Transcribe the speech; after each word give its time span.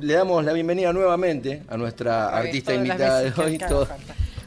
le 0.00 0.14
damos 0.14 0.44
la 0.44 0.52
bienvenida 0.52 0.92
nuevamente 0.92 1.62
a 1.68 1.76
nuestra 1.76 2.26
Está 2.26 2.36
artista 2.38 2.74
invitada 2.74 3.20
de 3.20 3.32
hoy, 3.42 3.58
todo- 3.58 3.88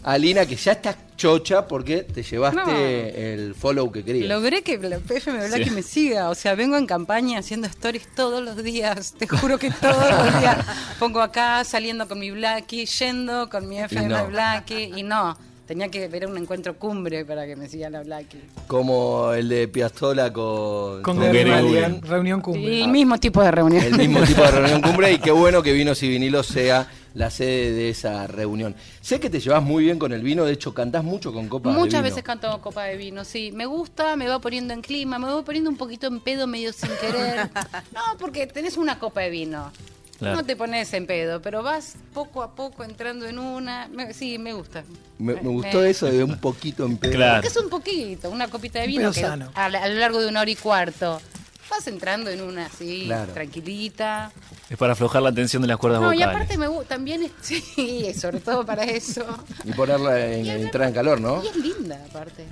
a 0.03 0.17
Lina, 0.17 0.45
que 0.45 0.55
ya 0.55 0.71
estás 0.73 0.95
chocha 1.17 1.67
porque 1.67 2.03
te 2.03 2.23
llevaste 2.23 2.61
No. 2.61 2.77
el 2.77 3.55
follow 3.55 3.91
que 3.91 4.03
querías. 4.05 4.29
Logré 4.29 4.61
que 4.61 4.77
la 4.77 4.97
FM 4.97 5.47
Black 5.49 5.63
Sí. 5.65 5.69
me 5.71 5.81
siga. 5.81 6.29
O 6.29 6.35
sea, 6.35 6.55
vengo 6.55 6.77
en 6.77 6.85
campaña 6.85 7.39
haciendo 7.39 7.67
stories 7.67 8.07
todos 8.15 8.41
los 8.41 8.63
días. 8.63 9.13
Te 9.17 9.27
juro 9.27 9.57
que 9.57 9.69
todos 9.81 10.09
los 10.09 10.39
días 10.39 10.65
pongo 10.99 11.19
acá 11.21 11.61
saliendo 11.65 12.07
con 12.07 12.19
mi 12.19 12.31
Blackie, 12.31 12.85
yendo 12.85 13.49
con 13.49 13.67
mi 13.67 13.79
FM 13.79 14.07
no. 14.07 14.27
Blackie. 14.27 14.93
Y 14.95 15.03
no, 15.03 15.37
tenía 15.67 15.89
que 15.89 16.07
ver 16.07 16.25
un 16.25 16.37
encuentro 16.37 16.77
cumbre 16.77 17.25
para 17.25 17.45
que 17.45 17.55
me 17.55 17.67
siga 17.67 17.89
la 17.89 18.01
Blackie. 18.01 18.41
Como 18.65 19.33
el 19.33 19.49
de 19.49 19.67
Piazzola 19.67 20.31
con, 20.33 21.03
Con 21.03 21.17
con. 21.17 21.25
Gary, 21.31 21.99
reunión 22.01 22.41
cumbre. 22.41 22.83
El 22.83 22.87
mismo 22.87 23.19
tipo 23.19 23.43
de 23.43 23.51
reunión. 23.51 23.83
El 23.83 23.97
mismo 23.97 24.21
tipo 24.21 24.41
de 24.41 24.51
reunión 24.51 24.81
cumbre 24.83 25.11
y 25.13 25.19
qué 25.19 25.31
bueno 25.31 25.61
que 25.61 25.73
Vinos 25.73 26.01
y 26.01 26.09
Vinilos 26.09 26.47
sea 26.47 26.87
la 27.13 27.29
sede 27.29 27.71
de 27.71 27.89
esa 27.89 28.27
reunión. 28.27 28.75
Sé 29.01 29.19
que 29.19 29.29
te 29.29 29.39
llevas 29.39 29.63
muy 29.63 29.83
bien 29.83 29.99
con 29.99 30.13
el 30.13 30.21
vino, 30.21 30.45
de 30.45 30.53
hecho 30.53 30.73
cantás 30.73 31.03
mucho 31.03 31.33
con 31.33 31.47
copas 31.47 31.73
de 31.73 31.79
Muchas 31.79 32.01
vino. 32.01 32.03
veces 32.03 32.23
canto 32.23 32.61
copa 32.61 32.83
de 32.85 32.95
vino, 32.95 33.25
sí. 33.25 33.51
Me 33.51 33.65
gusta, 33.65 34.15
me 34.15 34.27
va 34.27 34.39
poniendo 34.39 34.73
en 34.73 34.81
clima, 34.81 35.17
me 35.19 35.25
va 35.27 35.43
poniendo 35.43 35.69
un 35.69 35.77
poquito 35.77 36.07
en 36.07 36.19
pedo 36.21 36.47
medio 36.47 36.71
sin 36.71 36.89
querer. 37.01 37.49
No, 37.93 38.01
porque 38.19 38.47
tenés 38.47 38.77
una 38.77 38.99
copa 38.99 39.21
de 39.21 39.29
vino. 39.31 39.71
Claro. 40.19 40.37
No 40.37 40.43
te 40.45 40.55
pones 40.55 40.91
en 40.93 41.05
pedo, 41.05 41.41
pero 41.41 41.61
vas 41.61 41.95
poco 42.13 42.41
a 42.41 42.55
poco 42.55 42.83
entrando 42.83 43.27
en 43.27 43.37
una. 43.37 43.87
Me- 43.89 44.13
sí, 44.13 44.37
me 44.39 44.53
gusta. 44.53 44.83
Me, 45.19 45.33
me 45.35 45.49
gustó 45.49 45.83
eso 45.83 46.07
de 46.07 46.23
un 46.23 46.37
poquito 46.39 46.85
en 46.85 46.97
pedo. 46.97 47.11
Claro. 47.13 47.35
Porque 47.35 47.47
es 47.49 47.57
un 47.57 47.69
poquito, 47.69 48.29
una 48.31 48.47
copita 48.49 48.79
de 48.79 48.87
vino 48.87 49.11
que 49.11 49.21
sano. 49.21 49.51
a, 49.53 49.65
a 49.65 49.69
lo 49.69 49.95
largo 49.99 50.19
de 50.21 50.27
una 50.27 50.41
hora 50.41 50.49
y 50.51 50.55
cuarto 50.55 51.21
vas 51.69 51.85
entrando 51.87 52.29
en 52.29 52.41
una 52.41 52.67
así, 52.67 53.03
Claro. 53.07 53.33
tranquilita. 53.33 54.31
Es 54.69 54.77
para 54.77 54.93
aflojar 54.93 55.21
la 55.21 55.31
tensión 55.33 55.61
de 55.61 55.67
las 55.67 55.77
cuerdas 55.77 56.01
No, 56.01 56.13
y 56.13 56.17
vocales. 56.17 56.35
aparte 56.35 56.57
me 56.57 56.67
gusta, 56.67 56.95
también 56.95 57.23
es, 57.23 57.31
sí, 57.41 58.11
sobre 58.19 58.39
todo 58.39 58.65
para 58.65 58.85
eso. 58.85 59.25
Y 59.65 59.73
ponerla 59.73 60.25
en, 60.33 60.45
Y 60.45 60.49
entrar 60.49 60.87
en 60.87 60.93
calor, 60.93 61.19
¿no? 61.21 61.43
Y 61.43 61.47
es 61.47 61.55
linda, 61.57 62.01
aparte. 62.09 62.45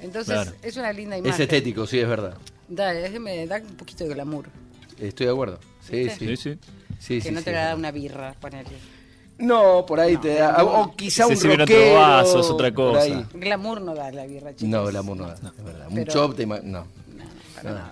Entonces, 0.00 0.34
Claro. 0.34 0.52
es 0.62 0.76
una 0.76 0.92
linda 0.92 1.16
imagen. 1.16 1.34
Es 1.34 1.40
estético, 1.40 1.86
sí, 1.86 2.00
es 2.00 2.08
verdad. 2.08 2.34
Da, 2.68 2.92
es- 2.92 3.18
me 3.20 3.46
da 3.46 3.56
un 3.58 3.76
poquito 3.76 4.04
de 4.04 4.14
glamour. 4.14 4.46
Estoy 4.98 5.26
de 5.26 5.32
acuerdo. 5.32 5.58
Sí, 5.88 5.96
¿Viste? 6.04 6.18
sí. 6.18 6.36
Sí, 6.36 6.54
sí. 6.54 6.58
Sí, 6.98 7.16
que 7.20 7.28
sí, 7.28 7.30
no 7.30 7.38
sí, 7.38 7.44
te 7.44 7.50
es 7.50 7.56
la 7.56 7.64
da 7.66 7.74
una 7.76 7.90
birra, 7.90 8.34
ponele. 8.40 8.70
No, 9.38 9.86
por 9.86 10.00
ahí 10.00 10.14
No, 10.14 10.20
te 10.20 10.34
da. 10.34 10.58
no. 10.58 10.64
O 10.82 10.96
quizá 10.96 11.24
Se 11.26 11.28
un 11.28 11.32
en 11.32 11.38
otro 11.38 11.56
rockero, 11.76 11.94
vaso, 11.94 12.40
es 12.40 12.46
otra 12.46 12.74
cosa. 12.74 13.28
Glamour 13.32 13.80
no 13.82 13.94
da 13.94 14.10
la 14.10 14.26
birra, 14.26 14.50
chicos. 14.50 14.68
No, 14.68 14.88
el 14.88 14.96
amor 14.96 15.16
no 15.16 15.26
da, 15.28 15.34
es 15.34 15.64
verdad. 15.64 15.86
Un 15.90 16.04
chop 16.06 16.34
te 16.34 16.44
ima- 16.46 16.60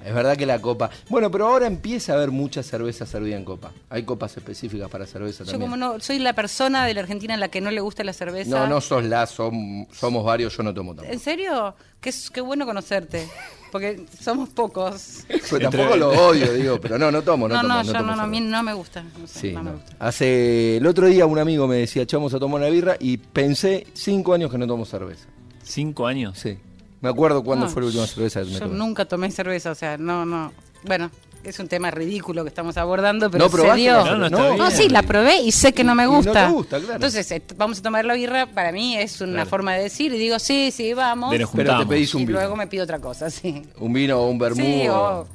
Es 0.05 0.15
verdad 0.15 0.37
que 0.37 0.47
la 0.47 0.61
copa. 0.61 0.91
Bueno, 1.09 1.31
pero 1.31 1.47
ahora 1.49 1.67
empieza 1.67 2.13
a 2.13 2.17
haber 2.17 2.31
mucha 2.31 2.63
cerveza 2.63 3.07
servida 3.07 3.37
en 3.37 3.45
copa. 3.45 3.73
Hay 3.91 4.03
copas 4.05 4.37
específicas 4.37 4.89
para 4.91 5.07
cerveza 5.07 5.45
Yo 5.45 5.53
también. 5.53 5.71
como 5.71 5.77
no, 5.77 6.01
soy 6.01 6.19
la 6.19 6.33
persona 6.35 6.85
de 6.87 6.95
la 6.95 7.01
Argentina 7.01 7.35
a 7.35 7.37
la 7.37 7.49
que 7.49 7.61
no 7.61 7.71
le 7.71 7.81
gusta 7.81 8.05
la 8.05 8.13
cerveza. 8.13 8.51
No, 8.51 8.67
no 8.67 8.81
sos 8.81 9.05
la, 9.05 9.25
som- 9.27 9.87
somos 9.93 10.25
varios, 10.25 10.57
yo 10.57 10.63
no 10.63 10.73
tomo 10.75 10.95
tampoco. 10.95 11.13
¿En 11.13 11.21
serio? 11.21 11.75
Qué, 12.01 12.13
qué 12.33 12.41
bueno 12.41 12.67
conocerte. 12.67 13.27
Porque 13.73 14.07
somos 14.23 14.49
pocos. 14.51 15.25
Pero 15.51 15.71
tampoco 15.71 15.97
lo 15.97 16.09
odio, 16.29 16.53
digo, 16.55 16.81
pero 16.81 16.97
no, 16.99 17.11
no 17.11 17.21
tomo, 17.23 17.47
no, 17.49 17.57
No, 17.57 17.61
tomo. 17.63 17.75
no, 17.75 17.81
no 17.81 17.83
yo 17.87 17.93
tomo 17.93 18.11
no, 18.13 18.17
no, 18.17 18.23
a 18.23 18.27
mí 18.27 18.41
no 18.41 18.63
me 18.63 18.73
gusta. 18.73 19.03
No 19.19 19.27
sé, 19.27 19.41
Sí, 19.41 19.53
no 19.53 19.63
me 19.65 19.73
gusta. 19.73 19.97
Hace 19.99 20.77
el 20.79 20.87
otro 20.87 21.07
día 21.09 21.27
un 21.27 21.39
amigo 21.39 21.67
me 21.67 21.77
decía, 21.77 22.07
"Che, 22.07 22.17
vamos 22.17 22.33
a 22.33 22.39
tomar 22.39 22.61
una 22.61 22.71
birra 22.71 22.97
y 22.99 23.17
pensé 23.19 23.87
cinco 23.93 24.33
años 24.35 24.51
que 24.51 24.57
no 24.57 24.67
tomo 24.67 24.85
cerveza. 24.87 25.27
¿Cinco 25.63 26.07
años? 26.07 26.39
Sí. 26.39 26.57
Me 27.01 27.09
acuerdo 27.09 27.43
cuándo 27.45 27.67
No, 27.67 27.73
fue 27.73 27.83
la 27.83 27.87
última 27.89 28.07
cerveza 28.07 28.41
que 28.41 28.47
me 28.47 28.53
Yo 28.55 28.59
tomé. 28.61 28.75
nunca 28.79 29.05
tomé 29.05 29.31
cerveza, 29.31 29.71
o 29.71 29.75
sea, 29.75 29.99
no, 29.99 30.25
no. 30.25 30.53
Bueno, 30.85 31.11
es 31.45 31.59
un 31.59 31.69
tema 31.69 31.91
ridículo 31.91 32.43
que 32.43 32.49
estamos 32.49 32.77
abordando, 32.77 33.31
pero 33.31 33.49
No 33.49 33.57
se 33.57 33.75
dio. 33.77 34.05
No, 34.17 34.29
no, 34.31 34.57
No, 34.57 34.71
sí, 34.71 34.89
la 34.89 35.03
probé 35.03 35.43
y 35.43 35.53
sé 35.53 35.73
que 35.73 35.85
no 35.85 35.95
me 35.95 36.05
no 36.05 36.11
te 36.11 36.17
gusta. 36.17 36.51
gusta, 36.51 36.79
claro. 36.79 36.95
Entonces, 36.95 37.31
eh, 37.33 37.43
vamos 37.57 37.79
a 37.79 37.83
tomar 37.83 38.05
la 38.05 38.15
birra, 38.15 38.47
para 38.47 38.73
mí 38.73 38.97
es 38.97 39.21
una 39.21 39.33
Claro. 39.33 39.51
forma 39.51 39.75
de 39.75 39.83
decir 39.85 40.13
y 40.13 40.19
digo, 40.19 40.39
sí, 40.39 40.71
sí, 40.71 40.95
vamos. 40.95 41.35
Pero 41.55 41.79
te 41.79 41.87
pedís 41.87 42.15
un 42.15 42.23
y 42.23 42.27
vino. 42.27 42.39
luego 42.39 42.57
me 42.57 42.67
pido 42.67 42.85
otra 42.85 42.99
cosa, 42.99 43.31
sí. 43.31 43.63
Un 43.79 43.93
vino 43.93 44.19
o 44.19 44.29
un 44.31 44.39
vermú. 44.39 44.63
Sí, 44.65 44.89
o- 44.89 44.95
o, 45.21 45.27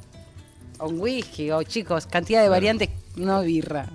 o 0.84 0.88
un 0.88 1.00
whisky, 1.00 1.50
o 1.50 1.62
chicos, 1.62 2.06
cantidad 2.06 2.42
de 2.42 2.48
variantes, 2.48 2.88
no 3.16 3.40
birra. 3.42 3.86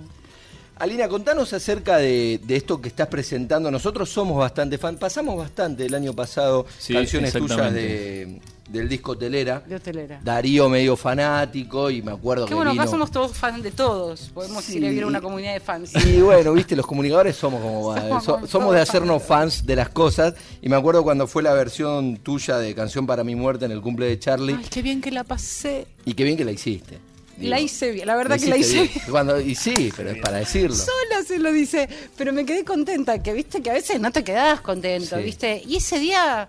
Alina, 0.80 1.08
contanos 1.08 1.52
acerca 1.52 1.96
de, 1.98 2.40
de 2.44 2.56
esto 2.56 2.80
que 2.80 2.88
estás 2.88 3.08
presentando. 3.08 3.70
Nosotros 3.70 4.08
somos 4.08 4.38
bastante 4.38 4.78
fan. 4.78 4.96
Pasamos 4.96 5.36
bastante 5.36 5.84
el 5.86 5.94
año 5.94 6.12
pasado 6.12 6.66
Sí, 6.78 6.92
canciones 6.94 7.32
tuyas 7.32 7.72
de, 7.74 8.40
del 8.68 8.88
disco 8.88 9.18
Telera. 9.18 9.58
De 9.66 9.74
hotelera. 9.74 10.20
Darío 10.22 10.68
medio 10.68 10.96
fanático 10.96 11.90
y 11.90 12.00
me 12.00 12.12
acuerdo 12.12 12.44
Qué 12.44 12.50
que 12.50 12.54
bueno, 12.54 12.70
vino... 12.70 12.82
acá 12.82 12.90
somos 12.92 13.10
todos 13.10 13.36
fans 13.36 13.60
de 13.64 13.72
todos. 13.72 14.30
Podemos 14.32 14.64
Sí. 14.64 14.78
ir 14.78 14.86
a 14.86 14.88
vivir 14.90 15.04
una 15.04 15.20
comunidad 15.20 15.54
de 15.54 15.60
fans. 15.60 15.90
Y 16.06 16.20
bueno, 16.20 16.52
viste, 16.52 16.76
los 16.76 16.86
comunicadores 16.86 17.34
somos 17.34 17.60
como 17.60 17.96
Somos 17.96 18.24
so- 18.24 18.46
somos 18.46 18.72
de 18.74 18.80
hacernos 18.80 19.20
fans. 19.22 19.54
fans 19.56 19.66
de 19.66 19.74
las 19.74 19.88
cosas. 19.88 20.34
Y 20.62 20.68
me 20.68 20.76
acuerdo 20.76 21.02
cuando 21.02 21.26
fue 21.26 21.42
la 21.42 21.54
versión 21.54 22.18
tuya 22.18 22.58
de 22.58 22.72
Canción 22.76 23.04
para 23.04 23.24
mi 23.24 23.34
muerte 23.34 23.64
en 23.64 23.72
el 23.72 23.80
cumple 23.80 24.06
de 24.06 24.18
Charlie. 24.20 24.54
Ay, 24.56 24.66
qué 24.70 24.82
bien 24.82 25.00
que 25.00 25.10
la 25.10 25.24
pasé. 25.24 25.88
Y 26.04 26.14
qué 26.14 26.22
bien 26.22 26.36
que 26.36 26.44
la 26.44 26.52
hiciste. 26.52 26.98
Digo, 27.38 27.50
La 27.50 27.60
hice 27.60 27.90
bien, 27.92 28.06
la 28.06 28.16
verdad 28.16 28.38
que 28.38 28.46
la 28.46 28.56
hice 28.56 28.82
bien. 28.82 28.90
Cuando, 29.10 29.40
y 29.40 29.54
sí, 29.54 29.92
pero 29.96 30.10
es 30.10 30.18
para 30.20 30.38
decirlo. 30.38 30.74
Sola 30.76 31.22
se 31.26 31.38
lo 31.38 31.52
dice, 31.52 31.88
pero 32.16 32.32
me 32.32 32.44
quedé 32.44 32.64
contenta, 32.64 33.22
que 33.22 33.32
viste 33.32 33.62
que 33.62 33.70
a 33.70 33.74
veces 33.74 34.00
no 34.00 34.10
te 34.10 34.24
quedás 34.24 34.60
contento, 34.60 35.16
Sí. 35.16 35.22
viste. 35.22 35.62
Y 35.66 35.76
ese 35.76 35.98
día 36.00 36.48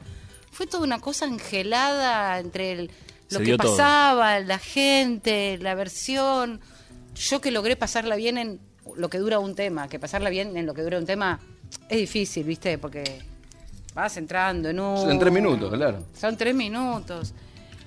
fue 0.51 0.65
toda 0.67 0.83
una 0.83 0.99
cosa 0.99 1.25
angelada 1.25 2.39
entre 2.39 2.71
el- 2.71 2.91
lo 3.29 3.37
Se 3.39 3.45
que 3.45 3.57
todo. 3.57 3.77
pasaba, 3.77 4.39
la 4.39 4.57
gente, 4.57 5.57
la 5.61 5.75
versión. 5.75 6.59
Yo 7.15 7.39
que 7.41 7.51
logré 7.51 7.75
pasarla 7.75 8.15
bien 8.15 8.37
en 8.39 8.59
lo 8.95 9.09
que 9.09 9.19
dura 9.19 9.37
un 9.39 9.53
tema, 9.55 9.87
que 9.87 9.99
pasarla 9.99 10.29
bien 10.31 10.57
en 10.57 10.65
lo 10.65 10.73
que 10.73 10.81
dura 10.81 10.97
un 10.97 11.05
tema 11.05 11.39
es 11.87 11.97
difícil, 11.99 12.43
viste, 12.45 12.79
porque 12.79 13.03
vas 13.93 14.17
entrando 14.17 14.69
en 14.69 14.79
un... 14.79 15.11
En 15.11 15.19
tres 15.19 15.31
minutos, 15.31 15.71
claro. 15.71 16.03
Son 16.19 16.35
tres 16.37 16.55
minutos. 16.55 17.33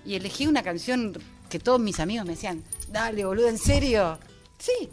Y 0.05 0.15
elegí 0.15 0.47
una 0.47 0.63
canción 0.63 1.13
que 1.53 1.59
todos 1.59 1.79
mis 1.79 2.01
amigos 2.01 2.25
me 2.25 2.33
decían, 2.33 2.65
dale, 2.89 3.27
boludo, 3.27 3.47
¿en 3.47 3.59
serio? 3.59 4.19
Sí. 4.59 4.89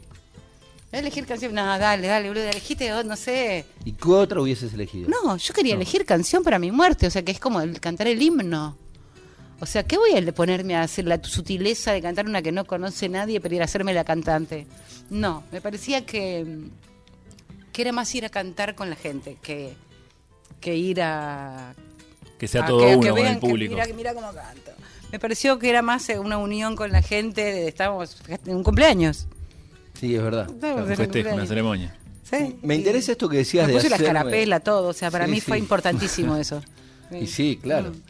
Elegir 0.91 1.25
canción. 1.25 1.53
No, 1.55 1.63
dale, 1.63 2.05
dale, 2.05 2.27
boludo, 2.27 2.43
elegiste, 2.43 2.91
oh, 2.91 3.01
no 3.01 3.15
sé. 3.15 3.63
¿Y 3.85 3.93
qué 3.93 4.09
otra 4.09 4.41
hubieses 4.41 4.73
elegido? 4.73 5.07
No, 5.07 5.37
yo 5.37 5.53
quería 5.53 5.75
elegir 5.75 6.05
canción 6.05 6.43
para 6.43 6.59
mi 6.59 6.69
muerte, 6.69 7.07
o 7.07 7.11
sea, 7.11 7.23
que 7.23 7.31
es 7.31 7.39
como 7.39 7.61
el 7.61 7.79
cantar 7.79 8.07
el 8.07 8.21
himno. 8.21 8.75
O 9.61 9.65
sea, 9.65 9.83
¿qué 9.83 9.97
voy 9.97 10.17
a 10.17 10.31
ponerme 10.33 10.75
a 10.75 10.81
hacer 10.81 11.05
la 11.05 11.23
sutileza 11.23 11.93
de 11.93 12.01
cantar 12.01 12.25
una 12.25 12.41
que 12.41 12.51
no 12.51 12.65
conoce 12.65 13.07
nadie, 13.07 13.39
pero 13.39 13.55
ir 13.55 13.61
a 13.61 13.65
hacerme 13.65 13.93
la 13.93 14.03
cantante? 14.03 14.67
No, 15.09 15.43
me 15.53 15.61
parecía 15.61 16.05
que, 16.05 16.65
que 17.71 17.81
era 17.81 17.93
más 17.93 18.13
ir 18.15 18.25
a 18.25 18.29
cantar 18.29 18.75
con 18.75 18.89
la 18.89 18.97
gente 18.97 19.37
que, 19.41 19.75
que 20.59 20.75
ir 20.75 21.01
a 21.01 21.73
Que 22.39 22.47
sea 22.47 22.63
a 22.63 22.67
todo 22.67 22.79
que- 22.79 22.95
uno 22.95 23.01
que 23.01 23.09
con 23.09 23.19
el 23.27 23.33
que 23.35 23.39
público. 23.39 23.73
mira, 23.75 23.87
mira 23.95 24.13
cómo 24.15 24.33
canto. 24.33 24.71
Me 25.11 25.19
pareció 25.19 25.59
que 25.59 25.69
era 25.69 25.81
más 25.81 26.07
eh, 26.09 26.17
una 26.19 26.37
unión 26.37 26.75
con 26.75 26.91
la 26.91 27.01
gente. 27.01 27.41
de- 27.43 27.67
Estábamos 27.67 28.17
en 28.45 28.55
un 28.55 28.63
cumpleaños. 28.63 29.27
Sí, 29.99 30.15
es 30.15 30.23
verdad. 30.23 30.49
Un 30.49 30.95
festejo, 30.95 31.35
una 31.35 31.45
ceremonia. 31.45 31.95
Sí. 32.23 32.55
Me 32.61 32.75
interesa 32.75 33.11
esto 33.11 33.27
que 33.27 33.37
decías 33.37 33.65
Me 33.67 33.73
de 33.73 33.79
puse 33.79 33.89
la 33.89 33.95
escarapela, 33.97 34.59
todo. 34.59 34.87
O 34.89 34.93
sea, 34.93 35.11
para 35.11 35.25
Sí, 35.25 35.31
mí 35.31 35.41
fue 35.41 35.57
importantísimo 35.59 36.35
eso. 36.37 36.61
Y 37.11 37.25
sí, 37.25 37.57
claro. 37.61 37.89
Mm. 37.89 38.01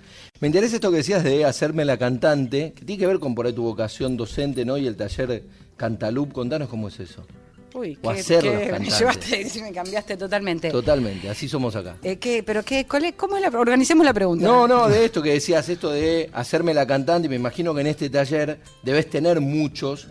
Me 0.42 0.48
interesa 0.48 0.76
esto 0.76 0.92
que 0.92 0.98
decías 0.98 1.24
de 1.24 1.46
hacerme 1.46 1.86
la 1.86 1.98
cantante, 1.98 2.74
que 2.76 2.84
tiene 2.84 3.00
que 3.00 3.08
ver 3.08 3.20
con 3.20 3.34
por 3.34 3.46
ahí 3.46 3.54
tu 3.54 3.64
vocación 3.64 4.18
docente, 4.18 4.66
¿no? 4.66 4.78
Y 4.78 4.88
el 4.88 4.98
taller 4.98 5.44
Cantalup, 5.78 6.34
contanos 6.34 6.68
cómo 6.68 6.90
es 6.90 7.00
eso. 7.00 7.26
Uy, 7.74 7.98
O 8.02 8.10
hacer 8.10 8.42
que 8.42 8.80
me 8.80 8.90
llevaste 8.90 9.48
me 9.62 9.72
cambiaste 9.72 10.18
totalmente. 10.18 10.70
Totalmente, 10.72 11.30
así 11.30 11.48
somos 11.48 11.76
acá. 11.76 11.98
Eh, 12.04 12.18
¿qué? 12.18 12.42
¿Pero 12.44 12.64
qué? 12.64 12.86
cuál 12.88 13.06
es- 13.06 13.14
¿Cómo 13.16 13.38
es 13.38 13.42
la, 13.42 13.50
organicemos 13.60 14.06
la 14.06 14.14
pregunta? 14.14 14.44
No, 14.46 14.68
no, 14.68 14.88
de 14.90 15.06
esto 15.06 15.22
que 15.22 15.34
decías, 15.34 15.70
esto 15.70 15.92
de 15.92 16.30
hacerme 16.34 16.74
la 16.74 16.88
cantante, 16.88 17.28
y 17.28 17.30
me 17.30 17.36
imagino 17.36 17.74
que 17.76 17.82
en 17.82 17.88
este 17.88 18.10
taller 18.10 18.60
debes 18.84 19.10
tener 19.10 19.40
muchos 19.40 20.08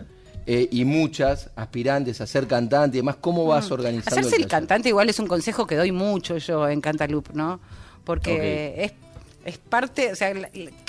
eh, 0.47 0.67
y 0.71 0.83
muchas 0.85 1.49
aspirantes 1.55 2.21
a 2.21 2.25
ser 2.27 2.47
cantante 2.47 2.97
y 2.97 3.01
demás. 3.01 3.17
¿Cómo 3.21 3.45
vas 3.45 3.69
organizando 3.71 4.15
Mm. 4.15 4.19
Hacerse 4.19 4.35
el 4.37 4.41
taller? 4.43 4.47
cantante 4.49 4.89
igual 4.89 5.09
es 5.09 5.19
un 5.19 5.27
consejo 5.27 5.67
que 5.67 5.75
doy 5.75 5.91
mucho 5.91 6.37
yo 6.37 6.67
en 6.67 6.81
Cantalup, 6.81 7.29
¿no? 7.33 7.59
Porque 8.03 8.73
es, 8.85 8.93
es 9.45 9.57
parte, 9.59 10.11
o 10.11 10.15
sea, 10.15 10.33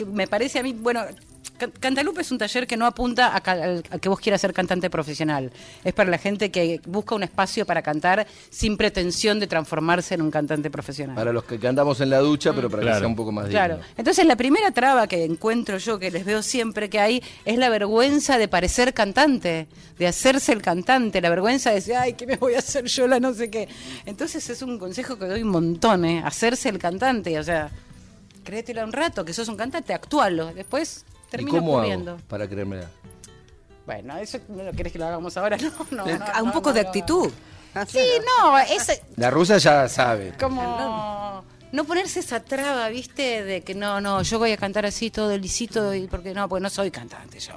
me 0.06 0.27
parece 0.27 0.61
a 0.61 0.62
mí, 0.62 0.73
bueno, 0.73 1.03
Can- 1.61 1.73
Cantalup 1.79 2.19
es 2.19 2.33
un 2.33 2.39
taller 2.39 2.67
que 2.67 2.77
no 2.77 2.87
apunta 2.87 3.37
a, 3.37 3.99
que 4.01 4.09
vos 4.09 4.19
quieras 4.19 4.41
ser 4.41 4.53
cantante 4.55 4.89
profesional. 4.89 5.53
Es 5.85 5.93
para 5.93 6.11
la 6.11 6.17
gente 6.19 6.51
que 6.51 6.81
busca 6.87 7.15
un 7.15 7.23
espacio 7.23 7.67
para 7.67 7.83
cantar 7.83 8.27
sin 8.49 8.77
pretensión 8.79 9.39
de 9.39 9.47
transformarse 9.47 10.15
en 10.15 10.23
un 10.23 10.31
cantante 10.31 10.71
profesional. 10.71 11.15
Para 11.15 11.33
los 11.33 11.45
que 11.45 11.59
cantamos 11.59 12.01
en 12.01 12.09
la 12.11 12.19
ducha, 12.21 12.53
pero 12.55 12.71
para 12.71 12.81
que 12.81 12.87
Claro. 12.87 12.99
sea 13.01 13.09
un 13.09 13.17
poco 13.17 13.31
más 13.31 13.49
Claro. 13.49 13.75
digno. 13.77 13.91
Entonces 13.99 14.25
la 14.27 14.37
primera 14.37 14.71
traba 14.71 15.07
que 15.07 15.23
encuentro 15.25 15.77
yo, 15.79 15.99
que 15.99 16.11
les 16.11 16.25
veo 16.25 16.43
siempre 16.43 16.89
que 16.89 16.99
hay, 16.99 17.23
es 17.45 17.59
la 17.59 17.69
vergüenza 17.69 18.39
de 18.39 18.49
parecer 18.49 18.95
cantante, 18.95 19.69
de 19.99 20.07
hacerse 20.07 20.53
el 20.53 20.62
cantante, 20.62 21.21
la 21.21 21.29
vergüenza 21.29 21.69
de 21.71 21.77
decir, 21.77 21.95
ay, 21.97 22.15
¿qué 22.15 22.27
me 22.27 22.37
voy 22.37 22.55
a 22.55 22.59
hacer 22.61 22.87
yo 22.87 23.07
la 23.07 23.21
no 23.21 23.35
sé 23.35 23.51
qué? 23.51 23.69
Entonces 24.07 24.49
es 24.49 24.62
un 24.62 24.79
consejo 24.79 25.19
que 25.19 25.27
doy 25.27 25.43
un 25.43 25.51
montón, 25.51 26.05
¿eh? 26.07 26.23
Hacerse 26.25 26.71
el 26.71 26.79
cantante, 26.79 27.39
o 27.39 27.43
sea, 27.45 27.71
créetela 28.45 28.85
un 28.85 28.93
rato, 28.93 29.25
que 29.25 29.35
sos 29.35 29.49
un 29.49 29.57
cantante, 29.57 29.93
actualo, 29.93 30.55
después 30.55 31.05
¿Y 31.31 31.37
termina 31.37 31.59
cómo 31.59 31.73
ocurriendo. 31.77 32.11
hago 32.12 32.21
para 32.29 32.49
creérmela? 32.49 32.88
Bueno, 33.87 34.17
eso 34.19 34.38
no 34.49 34.62
lo 34.62 34.73
querés 34.73 34.93
que 34.93 34.99
lo 34.99 35.06
hagamos 35.06 35.37
ahora, 35.37 35.56
no, 35.59 35.71
no. 35.91 36.06
no, 36.06 36.25
Ah, 36.32 36.43
un 36.43 36.53
poco 36.53 36.71
no, 36.71 36.75
de 36.75 36.82
no. 36.82 36.88
actitud. 36.88 37.31
Sí, 37.87 37.99
no, 38.41 38.59
es 38.59 39.00
La 39.17 39.31
rusa 39.31 39.59
ya 39.59 39.88
sabe. 39.88 40.35
como 40.38 41.44
no 41.73 41.85
ponerse 41.85 42.19
esa 42.21 42.43
traba, 42.43 42.88
¿viste? 42.88 43.44
De 43.44 43.61
que 43.62 43.75
no, 43.77 44.00
no, 44.00 44.23
yo 44.23 44.38
voy 44.41 44.50
a 44.53 44.56
cantar 44.56 44.87
así 44.87 45.11
todo 45.11 45.37
lisito 45.38 45.94
y 45.94 46.09
porque 46.09 46.35
no, 46.35 46.49
porque 46.49 46.62
no 46.62 46.71
soy 46.71 46.91
cantante 46.91 47.38
yo. 47.38 47.55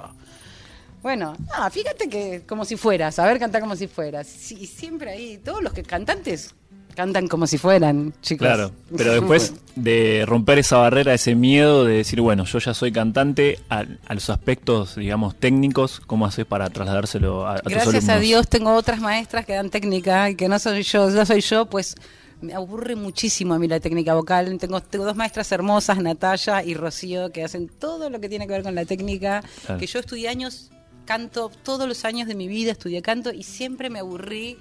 Bueno, 1.02 1.36
no, 1.58 1.70
fíjate 1.70 2.08
que 2.08 2.44
como 2.46 2.64
si 2.64 2.76
fueras, 2.76 3.16
saber 3.16 3.38
cantar 3.38 3.60
como 3.60 3.74
si 3.76 3.88
fueras. 3.88 4.26
Sí, 4.26 4.66
siempre 4.66 5.10
ahí, 5.10 5.38
todos 5.38 5.62
los 5.62 5.72
que 5.72 5.82
cantantes 5.82 6.54
cantan 6.94 7.28
como 7.28 7.46
si 7.46 7.58
fueran, 7.58 8.12
chicos. 8.22 8.46
Claro, 8.46 8.72
pero 8.96 9.12
después 9.12 9.54
de 9.76 10.24
romper 10.26 10.58
esa 10.58 10.78
barrera, 10.78 11.12
ese 11.14 11.34
miedo 11.34 11.84
de 11.84 11.96
decir, 11.96 12.20
bueno, 12.20 12.44
yo 12.44 12.58
ya 12.58 12.74
soy 12.74 12.92
cantante, 12.92 13.58
a, 13.68 13.84
a 14.06 14.14
los 14.14 14.30
aspectos, 14.30 14.96
digamos, 14.96 15.34
técnicos, 15.36 16.00
¿cómo 16.06 16.26
haces 16.26 16.44
para 16.46 16.70
trasladárselo 16.70 17.46
a, 17.46 17.54
a 17.56 17.58
tus 17.60 17.72
Gracias 17.72 18.08
a 18.08 18.12
alumnos? 18.14 18.20
Dios 18.20 18.48
tengo 18.48 18.74
otras 18.74 19.00
maestras 19.00 19.44
que 19.46 19.54
dan 19.54 19.70
técnica 19.70 20.30
y 20.30 20.36
que 20.36 20.48
no 20.48 20.58
soy 20.58 20.82
yo, 20.82 21.10
no 21.10 21.26
soy 21.26 21.40
yo, 21.40 21.66
pues 21.66 21.94
me 22.40 22.52
aburre 22.52 22.94
muchísimo 22.94 23.54
a 23.54 23.58
mí 23.58 23.68
la 23.68 23.80
técnica 23.80 24.14
vocal. 24.14 24.58
Tengo, 24.58 24.80
tengo 24.82 25.04
dos 25.06 25.16
maestras 25.16 25.50
hermosas, 25.52 25.98
Natalia 25.98 26.62
y 26.64 26.74
Rocío, 26.74 27.30
que 27.32 27.42
hacen 27.42 27.68
todo 27.68 28.10
lo 28.10 28.20
que 28.20 28.28
tiene 28.28 28.46
que 28.46 28.52
ver 28.52 28.62
con 28.62 28.74
la 28.74 28.84
técnica, 28.84 29.42
Claro. 29.64 29.80
que 29.80 29.86
yo 29.86 29.98
estudié 29.98 30.28
años, 30.28 30.70
canto 31.06 31.50
todos 31.62 31.88
los 31.88 32.04
años 32.04 32.28
de 32.28 32.34
mi 32.34 32.46
vida, 32.48 32.72
estudié 32.72 33.00
canto 33.02 33.32
y 33.32 33.42
siempre 33.44 33.88
me 33.90 33.98
aburrí 34.00 34.58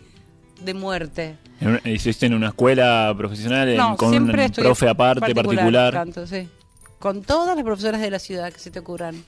de 0.64 0.74
muerte. 0.74 1.36
¿Hiciste 1.86 2.26
en 2.26 2.34
una 2.34 2.48
escuela 2.48 3.14
profesional 3.18 3.70
en- 3.70 3.96
con 3.96 4.14
un 4.14 4.32
profe 4.54 4.90
aparte, 4.90 5.34
particular? 5.34 5.94
Canto, 5.94 6.28
sí. 6.28 6.48
Con 7.00 7.22
todas 7.22 7.56
las 7.56 7.64
profesoras 7.64 8.02
de 8.02 8.10
la 8.10 8.20
ciudad 8.20 8.52
que 8.52 8.60
se 8.60 8.72
te 8.72 8.80
ocurran. 8.80 9.24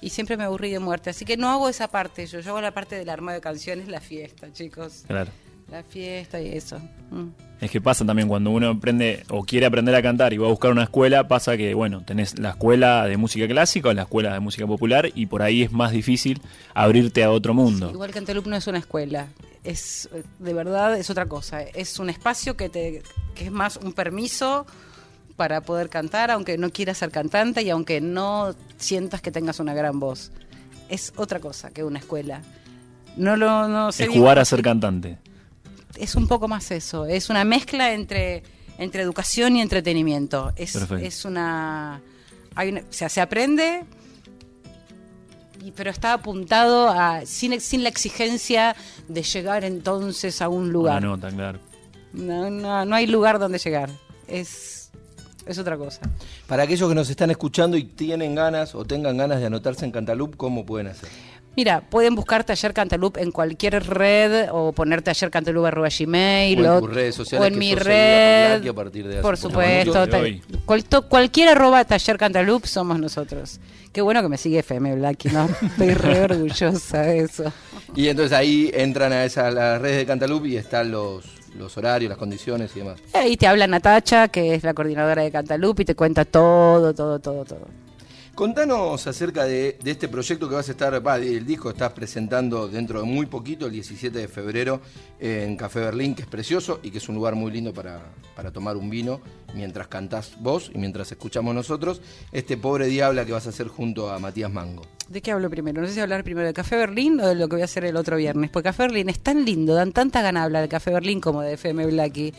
Y 0.00 0.10
siempre 0.10 0.36
me 0.36 0.44
aburrí 0.44 0.70
de 0.70 0.80
muerte. 0.80 1.10
Así 1.10 1.24
que 1.24 1.36
no 1.36 1.48
hago 1.48 1.68
esa 1.68 1.88
parte. 1.88 2.26
Yo, 2.26 2.40
yo 2.40 2.50
hago 2.50 2.60
la 2.60 2.72
parte 2.72 2.96
del 2.96 3.08
arma 3.08 3.32
de 3.32 3.40
canciones, 3.40 3.86
la 3.88 4.00
fiesta, 4.00 4.52
chicos. 4.52 5.04
Claro. 5.06 5.30
La 5.70 5.82
fiesta 5.84 6.40
y 6.40 6.48
eso. 6.48 6.78
Mm. 7.10 7.28
Es 7.60 7.70
que 7.70 7.80
pasa 7.80 8.04
también 8.04 8.26
cuando 8.28 8.50
uno 8.50 8.70
aprende 8.70 9.22
o 9.30 9.44
quiere 9.44 9.64
aprender 9.66 9.94
a 9.94 10.02
cantar 10.02 10.32
y 10.32 10.36
va 10.38 10.48
a 10.48 10.50
buscar 10.50 10.72
una 10.72 10.82
escuela, 10.82 11.28
pasa 11.28 11.56
que, 11.56 11.72
bueno, 11.74 12.02
tenés 12.04 12.36
la 12.38 12.50
escuela 12.50 13.06
de 13.06 13.16
música 13.16 13.46
clásica 13.46 13.90
o 13.90 13.92
la 13.92 14.02
escuela 14.02 14.32
de 14.34 14.40
música 14.40 14.66
popular 14.66 15.08
y 15.14 15.26
por 15.26 15.42
ahí 15.42 15.62
es 15.62 15.70
más 15.70 15.92
difícil 15.92 16.42
abrirte 16.74 17.22
a 17.22 17.30
otro 17.30 17.54
mundo. 17.54 17.90
Igual 17.92 18.10
Cantalup 18.10 18.46
no 18.48 18.56
es 18.56 18.66
una 18.66 18.78
escuela. 18.78 19.28
Es, 19.64 20.08
de 20.40 20.54
verdad, 20.54 20.96
es 20.98 21.08
otra 21.10 21.26
cosa. 21.26 21.62
Es 21.62 21.98
un 21.98 22.10
espacio 22.10 22.56
que, 22.56 22.68
te, 22.68 23.02
que 23.34 23.44
es 23.44 23.52
más 23.52 23.76
un 23.76 23.92
permiso 23.92 24.66
para 25.36 25.60
poder 25.60 25.88
cantar, 25.88 26.30
aunque 26.30 26.58
no 26.58 26.70
quieras 26.70 26.98
ser 26.98 27.10
cantante 27.10 27.62
y 27.62 27.70
aunque 27.70 28.00
no 28.00 28.54
sientas 28.76 29.22
que 29.22 29.30
tengas 29.30 29.60
una 29.60 29.72
gran 29.74 30.00
voz. 30.00 30.30
Es 30.88 31.12
otra 31.16 31.38
cosa 31.40 31.70
que 31.70 31.84
una 31.84 32.00
escuela. 32.00 32.42
No 33.16 33.36
lo 33.36 33.68
no 33.68 33.92
sé 33.92 34.04
es 34.04 34.10
jugar 34.10 34.38
a 34.38 34.44
ser 34.44 34.62
cantante. 34.62 35.18
es 35.96 36.14
un 36.16 36.26
poco 36.26 36.48
más 36.48 36.70
eso. 36.70 37.06
Es 37.06 37.30
una 37.30 37.44
mezcla 37.44 37.92
entre, 37.92 38.42
entre 38.78 39.02
educación 39.02 39.56
y 39.56 39.62
entretenimiento. 39.62 40.52
Es, 40.56 40.72
Perfecto. 40.72 41.06
es 41.06 41.24
una, 41.24 42.00
hay 42.54 42.68
una- 42.70 42.80
O 42.80 42.84
sea, 42.92 43.08
se 43.08 43.20
aprende, 43.20 43.84
pero 45.70 45.90
está 45.90 46.14
apuntado 46.14 46.88
a. 46.88 47.24
Sin, 47.24 47.60
sin 47.60 47.82
la 47.82 47.88
exigencia 47.88 48.74
de 49.08 49.22
llegar 49.22 49.64
entonces 49.64 50.42
a 50.42 50.48
un 50.48 50.72
lugar. 50.72 51.02
la 51.02 51.08
nota, 51.08 51.30
claro. 51.30 51.58
No, 52.12 52.50
no, 52.50 52.84
no 52.84 52.94
hay 52.94 53.06
lugar 53.06 53.38
donde 53.38 53.58
llegar. 53.58 53.88
Es, 54.26 54.90
es 55.46 55.58
otra 55.58 55.76
cosa. 55.76 56.00
Para 56.46 56.64
aquellos 56.64 56.88
que 56.88 56.94
nos 56.94 57.08
están 57.08 57.30
escuchando 57.30 57.76
y 57.76 57.84
tienen 57.84 58.34
ganas 58.34 58.74
o 58.74 58.84
tengan 58.84 59.16
ganas 59.16 59.40
de 59.40 59.46
anotarse 59.46 59.84
en 59.84 59.92
Cantalup, 59.92 60.36
¿cómo 60.36 60.66
pueden 60.66 60.88
hacer? 60.88 61.08
Mira, 61.54 61.82
pueden 61.82 62.14
buscar 62.14 62.44
Taller 62.44 62.72
Cantalup 62.72 63.18
en 63.18 63.30
cualquier 63.30 63.86
red 63.86 64.48
o 64.52 64.72
poner 64.72 65.02
Taller 65.02 65.30
Cantalup 65.30 65.66
arroba 65.66 65.88
gmail 65.96 66.58
O 66.60 66.64
en 66.64 66.70
o, 66.70 66.80
tus 66.80 66.94
redes 66.94 67.14
sociales, 67.14 67.42
o 67.42 67.46
en 67.46 67.52
que 67.52 67.58
mi 67.58 67.74
red. 67.74 68.50
Blacky 68.54 68.68
a 68.68 68.72
partir 68.72 69.06
de 69.06 69.14
hace 69.14 69.22
por 69.22 69.36
supuesto. 69.36 69.92
Como 69.92 70.06
ta- 70.08 70.16
de 70.16 70.22
hoy. 70.22 70.42
cual- 70.64 70.84
to- 70.84 71.08
cualquier 71.08 71.50
arroba 71.50 71.84
Taller 71.84 72.16
Cantalup 72.16 72.64
somos 72.64 72.98
nosotros. 72.98 73.60
Qué 73.92 74.00
bueno 74.00 74.22
que 74.22 74.28
me 74.28 74.38
sigue 74.38 74.60
FM 74.60 74.94
Blacky, 74.96 75.28
¿no? 75.28 75.46
Estoy 75.62 75.90
re 75.92 76.20
orgullosa 76.22 77.02
de 77.02 77.18
eso. 77.18 77.52
Y 77.94 78.08
entonces 78.08 78.32
ahí 78.36 78.70
entran 78.72 79.12
a 79.12 79.24
esas 79.26 79.52
las 79.52 79.80
redes 79.82 79.98
de 79.98 80.06
Cantalup 80.06 80.46
y 80.46 80.56
están 80.56 80.90
los, 80.90 81.26
los 81.58 81.76
horarios, 81.76 82.08
las 82.08 82.16
condiciones 82.16 82.70
y 82.74 82.78
demás. 82.78 82.98
Ahí 83.12 83.36
te 83.36 83.46
habla 83.46 83.66
Natacha, 83.66 84.28
que 84.28 84.54
es 84.54 84.64
la 84.64 84.72
coordinadora 84.72 85.20
de 85.22 85.30
Cantalup, 85.30 85.80
y 85.80 85.84
te 85.84 85.94
cuenta 85.94 86.24
todo, 86.24 86.94
todo, 86.94 87.18
todo, 87.18 87.44
todo. 87.44 87.68
Contanos 88.34 89.06
acerca 89.06 89.44
de, 89.44 89.76
de 89.82 89.90
este 89.90 90.08
proyecto 90.08 90.48
que 90.48 90.54
vas 90.54 90.66
a 90.66 90.72
estar, 90.72 91.06
va, 91.06 91.18
el 91.18 91.44
disco 91.44 91.68
estás 91.68 91.92
presentando 91.92 92.66
dentro 92.66 93.00
de 93.02 93.06
muy 93.06 93.26
poquito, 93.26 93.66
el 93.66 93.72
17 93.72 94.18
de 94.18 94.26
febrero, 94.26 94.80
eh, 95.20 95.44
en 95.46 95.54
Café 95.54 95.80
Berlín, 95.80 96.14
que 96.14 96.22
es 96.22 96.28
precioso 96.28 96.80
y 96.82 96.90
que 96.90 96.96
es 96.96 97.08
un 97.10 97.14
lugar 97.14 97.34
muy 97.34 97.52
lindo 97.52 97.74
para, 97.74 98.00
para 98.34 98.50
tomar 98.50 98.78
un 98.78 98.88
vino 98.88 99.20
mientras 99.54 99.86
cantás 99.88 100.36
vos 100.40 100.70
y 100.74 100.78
mientras 100.78 101.12
escuchamos 101.12 101.54
nosotros. 101.54 102.00
Este 102.32 102.56
pobre 102.56 102.86
diabla 102.86 103.26
que 103.26 103.32
vas 103.32 103.46
a 103.46 103.50
hacer 103.50 103.68
junto 103.68 104.10
a 104.10 104.18
Matías 104.18 104.50
Mango. 104.50 104.82
¿De 105.10 105.20
qué 105.20 105.30
hablo 105.30 105.50
primero? 105.50 105.82
No 105.82 105.86
sé 105.86 105.92
si 105.92 106.00
hablar 106.00 106.24
primero 106.24 106.46
de 106.46 106.54
Café 106.54 106.78
Berlín 106.78 107.20
o 107.20 107.26
de 107.26 107.34
lo 107.34 107.48
que 107.48 107.56
voy 107.56 107.62
a 107.62 107.66
hacer 107.66 107.84
el 107.84 107.96
otro 107.96 108.16
viernes. 108.16 108.48
Porque 108.50 108.70
Café 108.70 108.84
Berlín 108.84 109.10
es 109.10 109.20
tan 109.20 109.44
lindo, 109.44 109.74
dan 109.74 109.92
tanta 109.92 110.22
gana 110.22 110.44
hablar 110.44 110.62
de 110.62 110.68
Café 110.70 110.90
Berlín 110.90 111.20
como 111.20 111.42
de 111.42 111.52
FM 111.52 111.84
Blacky. 111.86 112.32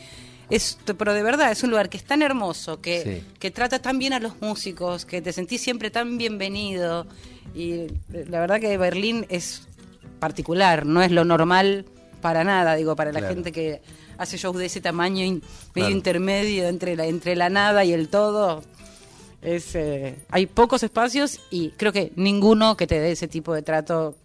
Es, 0.50 0.78
pero 0.98 1.14
de 1.14 1.22
verdad, 1.22 1.50
es 1.50 1.62
un 1.62 1.70
lugar 1.70 1.88
que 1.88 1.96
es 1.96 2.04
tan 2.04 2.22
hermoso, 2.22 2.80
que, 2.80 3.02
Sí. 3.22 3.32
que 3.38 3.50
trata 3.50 3.80
tan 3.80 3.98
bien 3.98 4.12
a 4.12 4.20
los 4.20 4.40
músicos, 4.40 5.04
que 5.06 5.22
te 5.22 5.32
sentís 5.32 5.60
siempre 5.62 5.90
tan 5.90 6.18
bienvenido. 6.18 7.06
Y 7.54 7.72
eh, 7.72 7.90
la 8.28 8.40
verdad 8.40 8.60
que 8.60 8.76
Berlín 8.76 9.26
es 9.28 9.66
particular, 10.20 10.84
no 10.86 11.02
es 11.02 11.10
lo 11.10 11.24
normal 11.24 11.86
para 12.20 12.44
nada, 12.44 12.74
digo, 12.74 12.94
para 12.96 13.12
la 13.12 13.20
Claro. 13.20 13.34
gente 13.34 13.52
que 13.52 13.82
hace 14.18 14.36
shows 14.36 14.56
de 14.58 14.66
ese 14.66 14.80
tamaño, 14.80 15.24
in- 15.24 15.34
medio 15.74 15.86
Claro. 15.86 15.90
intermedio 15.90 16.68
entre 16.68 16.94
la, 16.96 17.06
entre 17.06 17.36
la 17.36 17.48
nada 17.50 17.84
y 17.84 17.92
el 17.92 18.08
todo. 18.08 18.62
Es, 19.42 19.74
eh, 19.74 20.16
hay 20.30 20.46
pocos 20.46 20.82
espacios 20.82 21.40
y 21.50 21.70
creo 21.70 21.92
que 21.92 22.12
ninguno 22.16 22.76
que 22.76 22.86
te 22.86 22.98
dé 23.00 23.12
ese 23.12 23.28
tipo 23.28 23.52
de 23.54 23.60
trato 23.62 24.16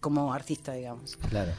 como 0.00 0.34
artista, 0.34 0.72
digamos. 0.74 1.16
Claro. 1.30 1.52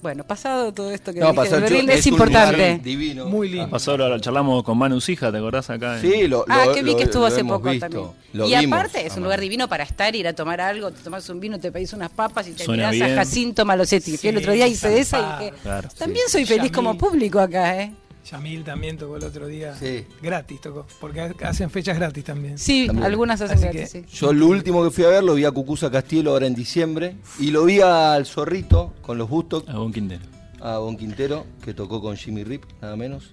Bueno, 0.00 0.22
pasado 0.24 0.72
todo 0.72 0.92
esto 0.92 1.12
que 1.12 1.18
No, 1.18 1.26
dije 1.26 1.36
pasó 1.36 1.50
de 1.50 1.56
el 1.56 1.62
Berlín, 1.64 1.90
es 1.90 2.06
importante. 2.06 2.80
Divino. 2.84 3.26
Muy 3.26 3.48
lindo. 3.48 3.68
Pasó, 3.68 3.96
lo 3.96 4.16
charlamos 4.20 4.62
con 4.62 4.78
Manu 4.78 5.00
Sija, 5.00 5.32
¿te 5.32 5.38
acordás 5.38 5.68
acá? 5.70 5.96
en- 5.96 6.02
Sí, 6.02 6.28
lo, 6.28 6.44
Ah, 6.48 6.66
lo- 6.66 6.72
que 6.74 6.82
vi 6.84 6.92
lo- 6.92 6.96
que 6.98 7.02
estuvo 7.02 7.22
lo 7.22 7.26
hace 7.26 7.40
hemos 7.40 7.58
poco 7.58 7.70
visto. 7.70 7.86
también. 7.88 8.10
Lo 8.32 8.46
y 8.48 8.56
vimos, 8.60 8.78
aparte 8.78 9.04
es 9.06 9.16
un 9.16 9.24
lugar 9.24 9.40
divino 9.40 9.68
para 9.68 9.82
estar, 9.82 10.14
ir 10.14 10.28
a 10.28 10.32
tomar 10.34 10.60
algo, 10.60 10.92
te 10.92 11.02
tomas 11.02 11.28
un 11.30 11.40
vino, 11.40 11.58
te 11.58 11.72
pedís 11.72 11.92
unas 11.94 12.10
papas 12.10 12.46
y 12.46 12.52
te 12.52 12.62
Suena 12.64 12.92
mirás 12.92 13.10
a. 13.10 13.14
Jacinto 13.16 13.64
Malosetti. 13.64 14.16
Fui 14.16 14.28
el 14.28 14.36
Sí, 14.36 14.40
otro 14.42 14.52
día 14.52 14.68
hice 14.68 15.00
esa 15.00 15.18
y 15.18 15.44
dije, 15.44 15.54
Claro. 15.62 15.88
también 15.98 16.26
Sí. 16.26 16.32
soy 16.32 16.44
feliz 16.44 16.56
Yamil. 16.58 16.72
como 16.72 16.96
público 16.96 17.40
acá, 17.40 17.82
¿eh? 17.82 17.92
Yamil 18.24 18.62
también 18.64 18.98
tocó 18.98 19.16
el 19.16 19.24
otro 19.24 19.46
día. 19.46 19.74
Sí. 19.74 20.04
Gratis 20.22 20.60
tocó. 20.60 20.86
Porque 21.00 21.20
ha- 21.20 21.34
hacen 21.48 21.70
fechas 21.70 21.96
gratis 21.96 22.24
también. 22.24 22.58
Sí, 22.58 22.86
También. 22.86 23.06
algunas 23.06 23.40
hacen 23.40 23.56
Así 23.56 23.64
gratis, 23.64 23.92
que- 23.92 24.02
sí. 24.02 24.16
Yo 24.16 24.32
lo 24.32 24.46
último 24.48 24.84
que 24.84 24.90
fui 24.90 25.04
a 25.04 25.08
ver 25.08 25.24
lo 25.24 25.34
vi 25.34 25.44
a 25.44 25.50
Cucuza 25.50 25.90
Castielo 25.90 26.32
ahora 26.32 26.46
en 26.46 26.54
diciembre 26.54 27.16
y 27.38 27.50
lo 27.50 27.64
vi 27.64 27.80
al 27.80 28.26
Zorrito 28.26 28.94
con 29.02 29.16
los 29.18 29.28
Bustos, 29.30 29.64
A 29.68 29.78
Bon 29.78 29.92
Quintero. 29.92 30.22
a 30.60 30.78
Bon 30.78 30.96
Quintero, 30.96 31.46
que 31.64 31.72
tocó 31.74 32.00
con 32.02 32.16
Jimmy 32.16 32.44
Rip, 32.44 32.64
nada 32.82 32.96
menos. 32.96 33.32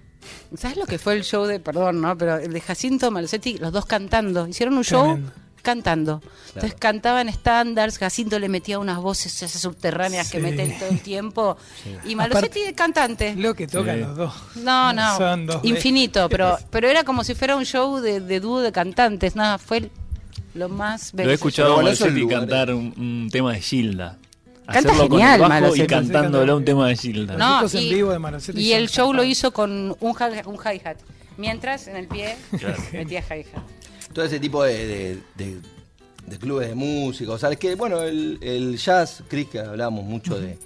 ¿Sabes 0.57 0.77
lo 0.77 0.85
que 0.85 0.97
fue 0.97 1.13
el 1.13 1.23
show 1.23 1.45
de, 1.45 1.59
perdón, 1.59 2.01
no? 2.01 2.17
Pero 2.17 2.37
el 2.37 2.51
de 2.53 2.61
Jacinto 2.61 3.11
Malosetti, 3.11 3.57
los 3.59 3.71
dos 3.71 3.85
cantando. 3.85 4.47
Hicieron 4.47 4.75
un 4.77 4.83
show 4.83 5.03
Tremendo. 5.03 5.31
Cantando. 5.65 6.21
Entonces 6.47 6.75
cantaban 6.79 7.27
estándares, 7.27 7.97
Jacinto 7.97 8.39
le 8.39 8.47
metía 8.47 8.79
unas 8.79 8.99
voces 8.99 9.43
esas 9.43 9.61
subterráneas 9.61 10.31
que 10.31 10.37
Sí. 10.37 10.43
meten 10.43 10.79
todo 10.79 10.87
el 10.89 11.01
tiempo. 11.01 11.57
Y 12.05 12.15
Malosetti 12.15 12.61
de 12.61 12.73
cantante. 12.73 13.35
Lo 13.35 13.53
que 13.53 13.67
tocan 13.67 13.95
Sí. 13.95 14.01
los 14.03 14.15
dos. 14.15 14.33
No, 14.55 14.93
no, 14.93 15.17
Son 15.17 15.45
dos 15.45 15.59
infinito, 15.65 16.29
pero 16.29 16.57
pero 16.69 16.87
era 16.87 17.03
como 17.03 17.25
si 17.25 17.35
fuera 17.35 17.57
un 17.57 17.65
show 17.65 17.97
de, 17.99 18.21
de 18.21 18.39
dúo 18.39 18.61
de 18.61 18.71
cantantes. 18.71 19.35
Nada, 19.35 19.57
fue 19.57 19.89
lo 20.53 20.69
más 20.69 21.11
Lo 21.13 21.19
he 21.19 21.23
bello. 21.23 21.33
escuchado 21.33 21.73
a 21.73 21.77
Malosetti 21.83 22.25
cantar 22.27 22.73
un, 22.73 22.93
un 22.97 23.29
tema 23.29 23.51
de 23.51 23.59
Gilda. 23.59 24.17
Canta 24.65 24.95
genial, 24.95 25.41
Malosetti. 25.41 25.81
y 25.83 25.87
cantándole 25.87 26.53
un 26.53 26.63
tema 26.65 26.87
de 26.87 26.95
Gilda. 26.95 27.35
No, 27.35 27.67
en 27.67 27.77
y, 27.83 27.93
vivo 27.93 28.11
de 28.11 28.19
Malosetti 28.19 28.59
y 28.61 28.69
son 28.71 28.79
el 28.79 28.89
show 28.89 29.13
lo 29.13 29.23
hizo 29.23 29.51
con 29.51 29.95
un, 29.99 30.11
hi- 30.15 30.41
un 30.45 30.55
hi-hat. 30.55 30.97
Mientras 31.37 31.87
en 31.87 31.97
el 31.97 32.07
pie 32.07 32.37
metía 32.93 33.19
hi-hat. 33.19 33.61
Todo 34.15 34.25
ese 34.25 34.39
tipo 34.39 34.63
de, 34.63 34.87
de- 34.87 35.19
de- 35.35 35.57
de 36.25 36.39
clubes 36.39 36.69
de 36.69 36.73
música, 36.73 37.31
o 37.33 37.37
sea, 37.37 37.51
es 37.51 37.57
que, 37.59 37.75
bueno, 37.75 38.01
el, 38.01 38.39
el 38.41 38.77
jazz, 38.77 39.21
Chris, 39.27 39.47
que 39.47 39.59
hablábamos 39.59 40.03
mucho 40.05 40.39
de, 40.41 40.57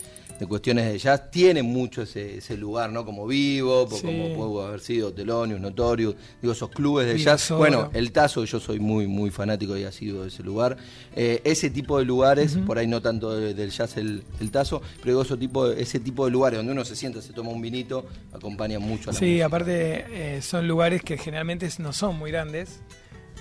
cuestiones 0.48 0.90
de 0.90 0.98
jazz, 0.98 1.30
tiene 1.32 1.62
mucho 1.64 2.04
ese, 2.04 2.38
ese 2.38 2.56
lugar, 2.56 2.90
¿no? 2.94 3.04
Como 3.04 3.28
Vivo, 3.28 3.86
Sí. 3.92 4.04
como 4.06 4.34
pudo 4.36 4.66
haber 4.68 4.80
sido 4.80 5.12
Telonius, 5.12 5.60
Notorious, 5.60 6.16
digo, 6.42 6.54
esos 6.54 6.70
clubes 6.70 7.08
de 7.08 7.18
jazz. 7.18 7.42
Solo. 7.42 7.58
Bueno, 7.60 7.90
el 7.94 8.14
Tazo, 8.14 8.46
yo 8.46 8.58
soy 8.62 8.80
muy, 8.80 9.06
muy 9.08 9.32
fanático 9.32 9.76
y 9.76 9.84
ha 9.84 9.92
sido 9.92 10.22
de 10.22 10.30
ese 10.30 10.44
lugar. 10.44 10.78
Eh, 11.14 11.42
ese 11.44 11.70
tipo 11.70 12.00
de 12.00 12.06
lugares, 12.06 12.56
por 12.66 12.78
ahí 12.78 12.88
no 12.88 13.02
tanto 13.02 13.36
de- 13.38 13.54
del 13.54 13.72
jazz 13.72 13.98
el, 13.98 14.24
el 14.40 14.50
Tazo, 14.52 14.82
pero 15.02 15.08
digo, 15.12 15.24
ese 15.24 15.36
tipo, 15.36 15.68
de, 15.68 15.82
ese 15.82 16.00
tipo 16.00 16.24
de 16.24 16.32
lugares 16.32 16.58
donde 16.60 16.72
uno 16.72 16.86
se 16.86 16.96
sienta, 16.96 17.22
se 17.22 17.34
toma 17.34 17.50
un 17.50 17.62
vinito, 17.62 18.06
acompaña 18.32 18.80
mucho 18.80 19.10
a 19.10 19.14
la 19.14 19.20
Sí, 19.20 19.26
música. 19.26 19.46
aparte 19.48 20.06
eh, 20.38 20.42
son 20.42 20.70
lugares 20.70 21.02
que 21.04 21.18
generalmente 21.18 21.68
no 21.80 21.92
son 21.92 22.18
muy 22.18 22.32
grandes. 22.32 22.80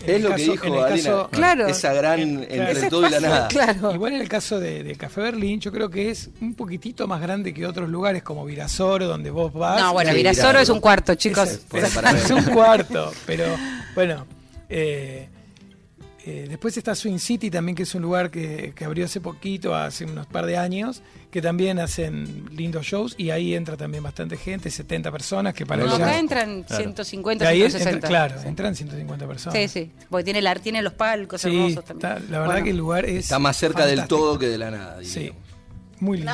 En 0.07 0.14
Es 0.17 0.23
lo 0.23 0.35
que 0.35 0.43
en 0.45 0.50
dijo 0.52 0.64
el 0.87 0.95
caso- 0.97 1.28
Claro. 1.33 1.67
Esa 1.67 1.93
gran 1.93 2.21
entre 2.21 2.71
Ese 2.73 2.88
todo 2.88 3.07
y 3.07 3.11
la 3.11 3.21
nada. 3.21 3.49
Claro. 3.49 3.95
Igual 3.95 4.14
en 4.14 4.21
el 4.21 4.28
caso 4.28 4.61
de, 4.61 4.83
de 4.85 4.95
Café 4.97 5.21
Berlín, 5.23 5.61
yo 5.61 5.73
creo 5.73 5.90
que 5.90 6.11
es 6.11 6.31
un 6.40 6.55
poquitito 6.55 7.07
más 7.09 7.21
grande 7.21 7.52
que 7.52 7.67
otros 7.67 7.88
lugares 7.88 8.23
como 8.23 8.45
Virasoro, 8.45 9.07
donde 9.07 9.31
vos 9.31 9.52
vas. 9.52 9.81
No, 9.81 9.93
bueno, 9.93 10.11
Sí, 10.11 10.17
Virasoro 10.17 10.59
es 10.61 10.69
un 10.69 10.81
cuarto, 10.81 11.14
chicos. 11.17 11.49
Es, 11.49 11.62
es 12.25 12.31
un 12.31 12.45
cuarto, 12.45 13.12
pero 13.26 13.45
bueno. 13.95 14.26
eh, 14.69 15.28
eh, 16.30 16.47
después 16.49 16.76
está 16.76 16.94
Swing 16.94 17.18
City 17.18 17.50
también, 17.50 17.75
que 17.75 17.85
es 17.85 17.94
un 17.94 18.02
lugar 18.02 18.30
que, 18.30 18.73
que 18.76 18.85
abrió 18.85 19.04
hace 19.06 19.20
poquito, 19.20 19.75
hace 19.75 20.04
unos 20.04 20.26
par 20.26 20.44
de 20.47 20.56
años, 20.58 21.00
que 21.30 21.40
también 21.40 21.78
hacen 21.78 22.47
lindos 22.54 22.85
shows 22.87 23.14
y 23.16 23.30
ahí 23.30 23.54
entra 23.54 23.76
también 23.76 24.02
bastante 24.02 24.37
gente, 24.37 24.70
70 24.70 25.11
personas, 25.11 25.54
que 25.54 25.64
para 25.64 25.85
No, 25.85 25.94
allá- 25.94 26.04
acá 26.06 26.18
entran 26.18 26.62
Claro. 26.64 26.82
150, 26.85 27.44
de 27.44 27.50
ahí 27.50 27.62
entra- 27.62 27.70
160. 27.80 28.08
claro, 28.08 28.40
entran 28.42 28.75
150 28.75 29.26
personas. 29.26 29.58
Sí, 29.58 29.68
sí. 29.68 29.90
Porque 30.11 30.25
tiene, 30.25 30.42
la, 30.42 30.54
tiene 30.56 30.82
los 30.82 30.92
palcos 30.92 31.40
Sí, 31.40 31.49
hermosos 31.49 31.85
también. 31.85 32.11
está- 32.12 32.20
la 32.30 32.38
verdad 32.40 32.47
Bueno. 32.47 32.64
que 32.64 32.70
el 32.70 32.76
lugar 32.76 33.04
es. 33.06 33.16
Está 33.25 33.38
más 33.38 33.56
cerca 33.56 33.87
del 33.87 34.06
todo 34.06 34.38
que 34.38 34.49
de 34.49 34.58
la 34.58 34.70
nada. 34.70 34.99
Sí, 35.02 35.20
diríamos. 35.20 35.48
Muy 36.00 36.19
lindo. 36.19 36.33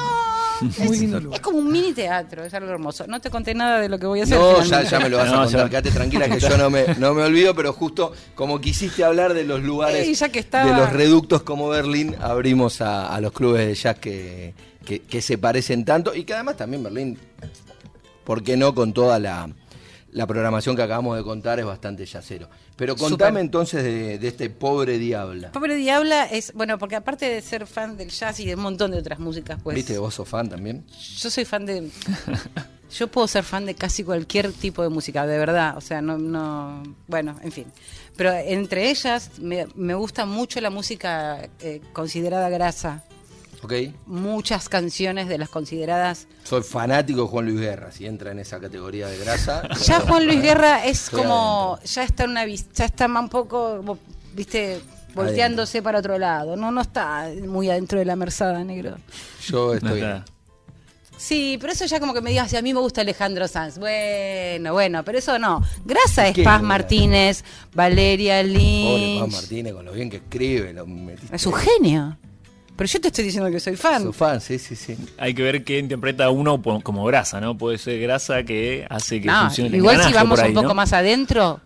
muy 0.79 0.99
lindo 0.99 1.21
lugar. 1.21 1.37
Es 1.39 1.43
como 1.43 1.59
un 1.59 1.71
mini 1.71 1.93
teatro, 1.93 2.45
es 2.45 2.55
algo 2.55 2.71
hermoso. 2.71 3.07
No 3.07 3.21
te 3.21 3.29
conté 3.31 3.55
nada 3.55 3.81
de 3.81 3.89
lo 3.89 3.99
que 3.99 4.07
voy 4.07 4.21
a 4.21 4.23
hacer. 4.25 4.39
No, 4.39 4.63
ya, 4.63 4.83
ya 4.83 5.01
me 5.01 5.09
lo 5.09 5.17
vas 5.19 5.33
a 5.33 5.37
contar, 5.43 5.63
ya. 5.65 5.69
quédate 5.69 5.91
tranquila 5.91 6.29
que 6.29 6.39
yo 6.41 6.57
no 6.57 6.71
me, 6.71 6.87
no 6.99 7.13
me 7.15 7.23
olvido, 7.23 7.55
pero 7.55 7.73
justo 7.73 8.13
como 8.35 8.61
quisiste 8.61 9.03
hablar 9.05 9.35
de 9.35 9.45
los 9.45 9.63
lugares, 9.63 10.07
Sí, 10.07 10.15
ya 10.15 10.29
que 10.29 10.39
estaba- 10.39 10.71
de 10.71 10.77
los 10.77 10.93
reductos 10.93 11.43
como 11.43 11.69
Berlín, 11.69 12.15
abrimos 12.21 12.81
a, 12.81 13.15
a 13.15 13.21
los 13.21 13.33
clubes 13.33 13.67
de 13.67 13.75
jazz 13.75 13.99
que, 13.99 14.55
que- 14.85 15.01
que 15.01 15.21
se 15.23 15.39
parecen 15.39 15.85
tanto 15.85 16.15
y 16.15 16.25
que 16.25 16.35
además 16.35 16.57
también 16.57 16.83
Berlín, 16.85 17.19
¿por 18.25 18.43
qué 18.43 18.57
no 18.57 18.75
con 18.75 18.93
toda 18.93 19.19
la, 19.19 19.49
la 20.15 20.27
programación 20.27 20.75
que 20.75 20.83
acabamos 20.83 21.17
de 21.17 21.23
contar 21.23 21.61
es 21.61 21.67
bastante 21.67 22.07
jazzero? 22.07 22.49
Pero 22.77 22.97
contame 22.97 23.41
entonces 23.41 23.85
de, 23.85 24.19
de 24.19 24.29
este 24.29 24.49
pobre 24.49 24.97
Diabla. 24.99 25.53
Pobre 25.53 25.77
Diabla 25.77 26.25
es, 26.25 26.53
bueno, 26.55 26.79
porque 26.79 26.97
aparte 26.97 27.29
de 27.29 27.43
ser 27.43 27.67
fan 27.67 27.97
del 27.97 28.11
jazz 28.11 28.41
y 28.41 28.47
de 28.47 28.55
un 28.55 28.63
montón 28.63 28.93
de 28.93 28.99
otras 28.99 29.19
músicas, 29.19 29.61
pues 29.63 29.75
¿Viste? 29.75 29.99
¿Vos 29.99 30.15
sos 30.15 30.29
fan 30.29 30.49
también? 30.49 30.85
yo 31.19 31.31
soy 31.31 31.45
fan 31.45 31.67
de... 31.67 31.91
Yo 32.97 33.09
puedo 33.09 33.27
ser 33.27 33.43
fan 33.43 33.67
de 33.67 33.75
casi 33.75 34.05
cualquier 34.05 34.53
tipo 34.53 34.83
de 34.83 34.89
música, 34.89 35.27
de 35.27 35.37
verdad. 35.37 35.77
O 35.77 35.81
sea, 35.81 36.01
no, 36.01 36.17
no, 36.17 36.83
bueno, 37.09 37.37
en 37.43 37.51
fin. 37.51 37.67
Pero 38.17 38.33
entre 38.33 38.89
ellas 38.89 39.33
me, 39.41 39.67
me 39.75 39.95
gusta 39.95 40.27
mucho 40.27 40.61
la 40.61 40.71
música 40.71 41.49
eh, 41.61 41.81
considerada 41.93 42.49
grasa. 42.51 43.03
¿Ok? 43.65 43.73
Muchas 44.05 44.69
canciones 44.69 45.27
de 45.27 45.39
las 45.39 45.49
consideradas 45.49 46.29
Soy 46.43 46.63
fanático 46.63 47.23
de 47.23 47.29
Juan 47.29 47.47
Luis 47.47 47.61
Guerra, 47.61 47.91
si 47.91 48.05
entra 48.05 48.31
en 48.31 48.39
esa 48.39 48.61
categoría 48.61 49.07
de 49.07 49.17
grasa. 49.17 49.63
Ya 49.87 50.01
Juan 50.01 50.27
Luis 50.27 50.43
Guerra 50.43 50.85
es 50.85 51.09
como, 51.09 51.77
adentro. 51.77 51.95
ya 51.95 52.03
está 52.03 52.25
en 52.25 52.31
una 52.31 52.47
ya 52.47 52.85
está 52.85 53.09
más 53.09 53.23
un 53.23 53.29
poco, 53.31 53.99
viste, 54.35 54.83
volteándose 55.15 55.81
para 55.81 56.01
otro 56.01 56.19
lado. 56.19 56.57
No, 56.57 56.71
no 56.71 56.83
está 56.83 57.31
muy 57.49 57.71
adentro 57.71 57.99
de 57.99 58.05
la 58.05 58.17
merzada, 58.17 58.63
negro. 58.63 58.99
Yo 59.47 59.73
estoy... 59.75 60.03
Sí, 61.17 61.57
pero 61.59 61.73
eso 61.73 61.87
ya 61.87 62.01
como 62.01 62.13
que 62.13 62.21
me 62.21 62.31
digas, 62.31 62.51
si 62.51 62.57
a 62.59 62.61
mí 62.61 62.75
me 62.75 62.81
gusta 62.81 63.01
Alejandro 63.01 63.49
Sanz. 63.49 63.79
Bueno, 63.79 64.75
bueno, 64.75 65.03
pero 65.05 65.17
eso 65.17 65.39
no. 65.39 65.63
Grasa 65.87 66.29
es. 66.29 66.39
Paz 66.41 66.61
Martínez, 66.63 67.45
Valeria 67.73 68.43
Pobre 68.43 68.53
Lynch. 68.59 69.19
Juan 69.21 69.31
Martínez, 69.31 69.73
con 69.73 69.85
lo 69.87 69.93
bien 69.93 70.11
que 70.11 70.17
escribe. 70.19 70.75
Lo 70.75 70.87
Es 71.33 71.47
un 71.47 71.55
genio. 71.55 72.19
Pero 72.77 72.89
yo 72.89 73.01
te 73.01 73.09
estoy 73.09 73.25
diciendo 73.25 73.51
que 73.51 73.61
soy 73.61 73.77
fan. 73.77 74.03
Soy 74.03 74.13
fan, 74.13 74.41
sí, 74.41 74.59
sí, 74.59 74.75
sí. 74.75 74.97
Hay 75.19 75.35
que 75.35 75.43
ver 75.43 75.63
qué 75.65 75.79
interpreta 75.79 76.31
uno 76.31 76.61
como 76.61 77.05
grasa, 77.05 77.41
¿no? 77.41 77.57
Puede 77.57 77.79
ser 77.79 78.01
grasa 78.01 78.43
que 78.43 78.87
hace 78.91 79.21
que 79.21 79.29
No, 79.29 79.43
funcione 79.43 79.69
el 79.69 79.77
igual 79.77 80.03
si 80.03 80.13
vamos 80.13 80.41
ahí, 80.41 80.49
un 80.49 80.55
poco 80.55 80.69
¿no? 80.69 80.75
más 80.75 80.93
adentro, 80.93 81.61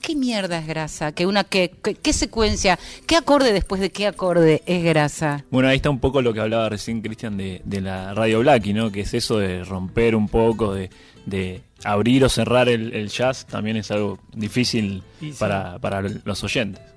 ¿qué 0.00 0.16
mierda 0.16 0.58
es 0.58 0.66
grasa? 0.66 1.12
¿Qué, 1.12 1.26
una, 1.26 1.44
qué, 1.44 1.70
qué, 1.82 1.94
qué 1.94 2.12
secuencia? 2.14 2.78
¿Qué 3.06 3.16
acorde 3.16 3.52
después 3.52 3.80
de 3.80 3.90
qué 3.90 4.06
acorde 4.06 4.62
es 4.64 4.82
grasa? 4.82 5.44
Bueno, 5.50 5.68
ahí 5.68 5.76
está 5.76 5.90
un 5.90 6.00
poco 6.00 6.22
lo 6.22 6.32
que 6.32 6.40
hablaba 6.40 6.70
recién 6.70 7.02
Cristian 7.02 7.36
de, 7.36 7.60
de 7.64 7.80
la 7.82 8.14
radio 8.14 8.40
Blacky, 8.40 8.72
¿no? 8.72 8.90
Que 8.90 9.00
es 9.02 9.12
eso 9.12 9.38
de 9.38 9.64
romper 9.64 10.14
un 10.16 10.28
poco, 10.28 10.72
de, 10.72 10.88
de 11.26 11.60
abrir 11.84 12.24
o 12.24 12.30
cerrar 12.30 12.70
el, 12.70 12.94
el 12.94 13.08
jazz, 13.10 13.44
también 13.46 13.76
es 13.76 13.90
algo 13.90 14.18
difícil 14.34 15.02
sí. 15.20 15.34
para, 15.38 15.78
para 15.78 16.00
los 16.00 16.42
oyentes. 16.42 16.93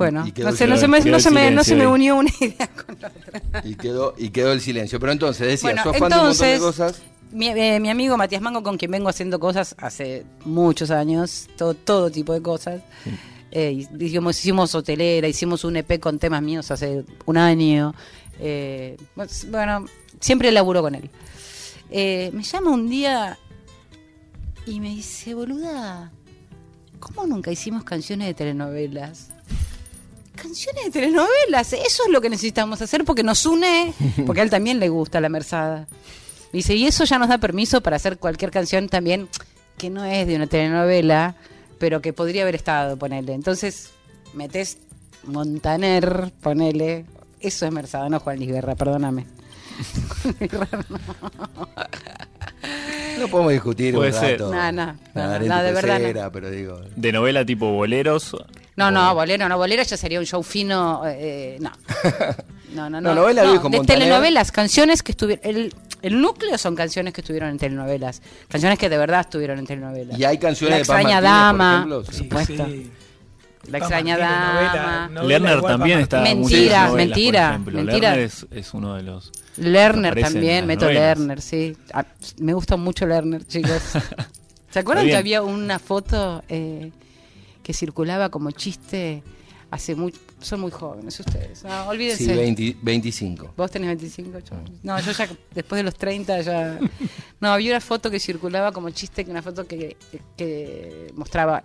Bueno, 0.00 0.24
no 0.24 0.52
sé, 0.52 0.66
no 0.66 0.78
se 0.78 0.88
me, 0.88 1.00
no 1.00 1.20
se 1.20 1.30
me, 1.30 1.50
no 1.50 1.62
se 1.62 1.76
me 1.76 1.86
unió 1.86 2.16
una 2.16 2.30
idea 2.40 2.68
con 2.68 2.96
la 2.98 3.08
otra. 3.08 3.62
Y 3.64 3.74
quedó, 3.74 4.14
y 4.16 4.30
quedó 4.30 4.50
el 4.52 4.62
silencio. 4.62 4.98
Pero 4.98 5.12
entonces, 5.12 5.46
decía, 5.46 5.74
Bueno, 5.74 5.82
sos 5.82 5.98
fan 5.98 6.08
de 6.08 6.16
un 6.16 6.22
montón 6.22 6.38
de 6.38 6.54
entonces, 6.54 6.60
cosas. 6.60 7.02
Mi, 7.32 7.48
eh, 7.48 7.78
mi 7.80 7.90
amigo 7.90 8.16
Matías 8.16 8.40
Mango, 8.40 8.62
con 8.62 8.78
quien 8.78 8.90
vengo 8.92 9.10
haciendo 9.10 9.38
cosas 9.38 9.74
hace 9.76 10.24
muchos 10.46 10.90
años, 10.90 11.50
todo, 11.54 11.74
todo 11.74 12.10
tipo 12.10 12.32
de 12.32 12.40
cosas. 12.40 12.80
Eh, 13.50 13.86
hicimos, 13.98 14.38
hicimos 14.38 14.74
hotelera, 14.74 15.28
hicimos 15.28 15.64
un 15.64 15.76
EP 15.76 16.00
con 16.00 16.18
temas 16.18 16.40
míos 16.40 16.70
hace 16.70 17.04
un 17.26 17.36
año. 17.36 17.94
Eh, 18.38 18.96
pues, 19.14 19.50
bueno, 19.50 19.84
siempre 20.18 20.50
laburo 20.50 20.80
con 20.80 20.94
él. 20.94 21.10
Eh, 21.90 22.30
me 22.32 22.42
llama 22.42 22.70
un 22.70 22.88
día 22.88 23.38
y 24.64 24.80
me 24.80 24.88
dice, 24.88 25.34
boluda, 25.34 26.10
¿cómo 27.00 27.26
nunca 27.26 27.52
hicimos 27.52 27.84
canciones 27.84 28.28
de 28.28 28.32
telenovelas? 28.32 29.28
Canciones 30.40 30.84
de 30.86 30.90
telenovelas, 30.90 31.72
eso 31.72 32.02
es 32.06 32.10
lo 32.10 32.20
que 32.20 32.30
necesitamos 32.30 32.80
hacer 32.80 33.04
porque 33.04 33.22
nos 33.22 33.44
une, 33.46 33.92
porque 34.26 34.40
a 34.40 34.44
él 34.44 34.50
también 34.50 34.80
le 34.80 34.88
gusta 34.88 35.20
la 35.20 35.28
merzada. 35.28 35.86
Me 36.52 36.58
Dice, 36.58 36.74
y 36.74 36.86
eso 36.86 37.04
ya 37.04 37.18
nos 37.18 37.28
da 37.28 37.38
permiso 37.38 37.80
para 37.82 37.96
hacer 37.96 38.18
cualquier 38.18 38.50
canción 38.50 38.88
también 38.88 39.28
que 39.78 39.90
no 39.90 40.04
es 40.04 40.26
de 40.26 40.36
una 40.36 40.46
telenovela, 40.46 41.36
pero 41.78 42.00
que 42.02 42.12
podría 42.12 42.42
haber 42.42 42.54
estado, 42.56 42.96
ponele. 42.98 43.32
Entonces, 43.34 43.90
metes 44.34 44.78
Montaner, 45.24 46.32
ponele. 46.42 47.04
Eso 47.40 47.66
es 47.66 47.72
Merzada, 47.72 48.08
no 48.08 48.20
Juan 48.20 48.36
Luis 48.38 48.50
Guerra, 48.50 48.74
perdóname. 48.74 49.26
No 53.18 53.28
podemos 53.28 53.52
discutir 53.52 53.94
Puede 53.94 54.12
un 54.12 54.18
ser. 54.18 54.32
rato. 54.40 54.50
No, 54.54 54.72
no, 54.72 54.86
no, 54.86 54.98
Nada, 55.14 55.38
no, 55.38 55.46
no, 55.46 55.62
de 55.62 55.72
verdad 55.72 55.98
no. 55.98 56.04
pecera, 56.06 56.32
pero 56.32 56.50
digo... 56.50 56.80
De 56.96 57.12
novela 57.12 57.44
tipo 57.44 57.70
boleros. 57.70 58.34
No, 58.80 58.90
no, 58.90 59.14
bolero, 59.14 59.48
no, 59.48 59.56
bolero 59.58 59.82
ya 59.82 59.96
sería 59.96 60.18
un 60.18 60.26
show 60.26 60.42
fino, 60.42 61.02
eh, 61.06 61.58
no. 61.60 61.70
No, 62.74 62.88
no, 62.88 63.00
no. 63.00 63.08
No, 63.12 63.20
novela 63.22 63.42
dijo 63.42 63.68
de 63.68 63.78
Montaner. 63.78 63.86
telenovelas, 64.04 64.52
canciones 64.52 65.02
que 65.02 65.10
estuvieron, 65.10 65.44
el, 65.44 65.74
el 66.02 66.20
núcleo 66.20 66.56
son 66.56 66.76
canciones 66.76 67.12
que 67.12 67.20
estuvieron 67.20 67.48
en 67.50 67.58
telenovelas, 67.58 68.22
canciones 68.48 68.78
que 68.78 68.88
de 68.88 68.96
verdad 68.96 69.22
estuvieron 69.22 69.58
en 69.58 69.66
telenovelas. 69.66 70.16
Y 70.16 70.24
hay 70.24 70.38
canciones 70.38 70.70
La 70.70 70.76
de 70.76 70.82
extraña 70.82 71.20
Martínez, 71.20 71.32
dama, 71.32 71.86
por 71.88 72.04
ejemplo, 72.04 72.04
por 72.04 72.14
sí. 72.14 72.18
supuesto. 72.56 72.66
Sí. 72.66 72.90
La 73.72 73.78
extraña 73.78 74.14
novela, 74.16 74.72
dama. 74.74 75.08
novela 75.08 75.28
Lerner 75.28 75.56
igual 75.58 75.72
también 75.78 75.98
está 75.98 76.20
Mentira, 76.22 76.82
las 76.82 76.90
novelas, 76.90 77.08
mentira, 77.08 77.40
por 77.42 77.50
ejemplo. 77.50 77.72
mentira. 77.82 78.08
Lerner 78.10 78.24
es, 78.24 78.46
es 78.52 78.74
uno 78.74 78.94
de 78.94 79.02
los. 79.02 79.32
Lerner 79.56 80.20
también, 80.20 80.66
meto 80.66 80.84
novelas. 80.84 81.18
Lerner, 81.18 81.42
sí. 81.42 81.76
Ah, 81.92 82.04
me 82.38 82.52
gusta 82.54 82.76
mucho 82.76 83.04
Lerner, 83.04 83.44
chicos. 83.46 83.82
¿Se 84.70 84.78
acuerdan 84.78 85.06
que 85.06 85.16
había 85.16 85.42
una 85.42 85.80
foto 85.80 86.44
eh, 86.48 86.92
que 87.70 87.74
circulaba 87.74 88.30
como 88.30 88.50
chiste 88.50 89.22
hace 89.70 89.94
muy... 89.94 90.12
Son 90.40 90.58
muy 90.60 90.72
jóvenes 90.72 91.20
ustedes. 91.20 91.62
No, 91.62 91.86
olvídense. 91.88 92.24
Sí, 92.24 92.32
20 92.32 92.76
25. 92.82 93.54
¿Vos 93.56 93.70
tenés 93.70 93.86
25? 93.90 94.38
Yo- 94.40 94.56
No, 94.82 94.98
yo 94.98 95.12
ya 95.12 95.28
después 95.54 95.78
de 95.78 95.84
los 95.84 95.94
30 95.94 96.40
ya... 96.40 96.78
No, 97.40 97.52
había 97.52 97.70
una 97.70 97.80
foto 97.80 98.10
que 98.10 98.18
circulaba 98.18 98.72
como 98.72 98.90
chiste, 98.90 99.24
que 99.24 99.30
una 99.30 99.42
foto 99.42 99.66
que, 99.68 99.96
que 100.36 101.12
mostraba 101.14 101.62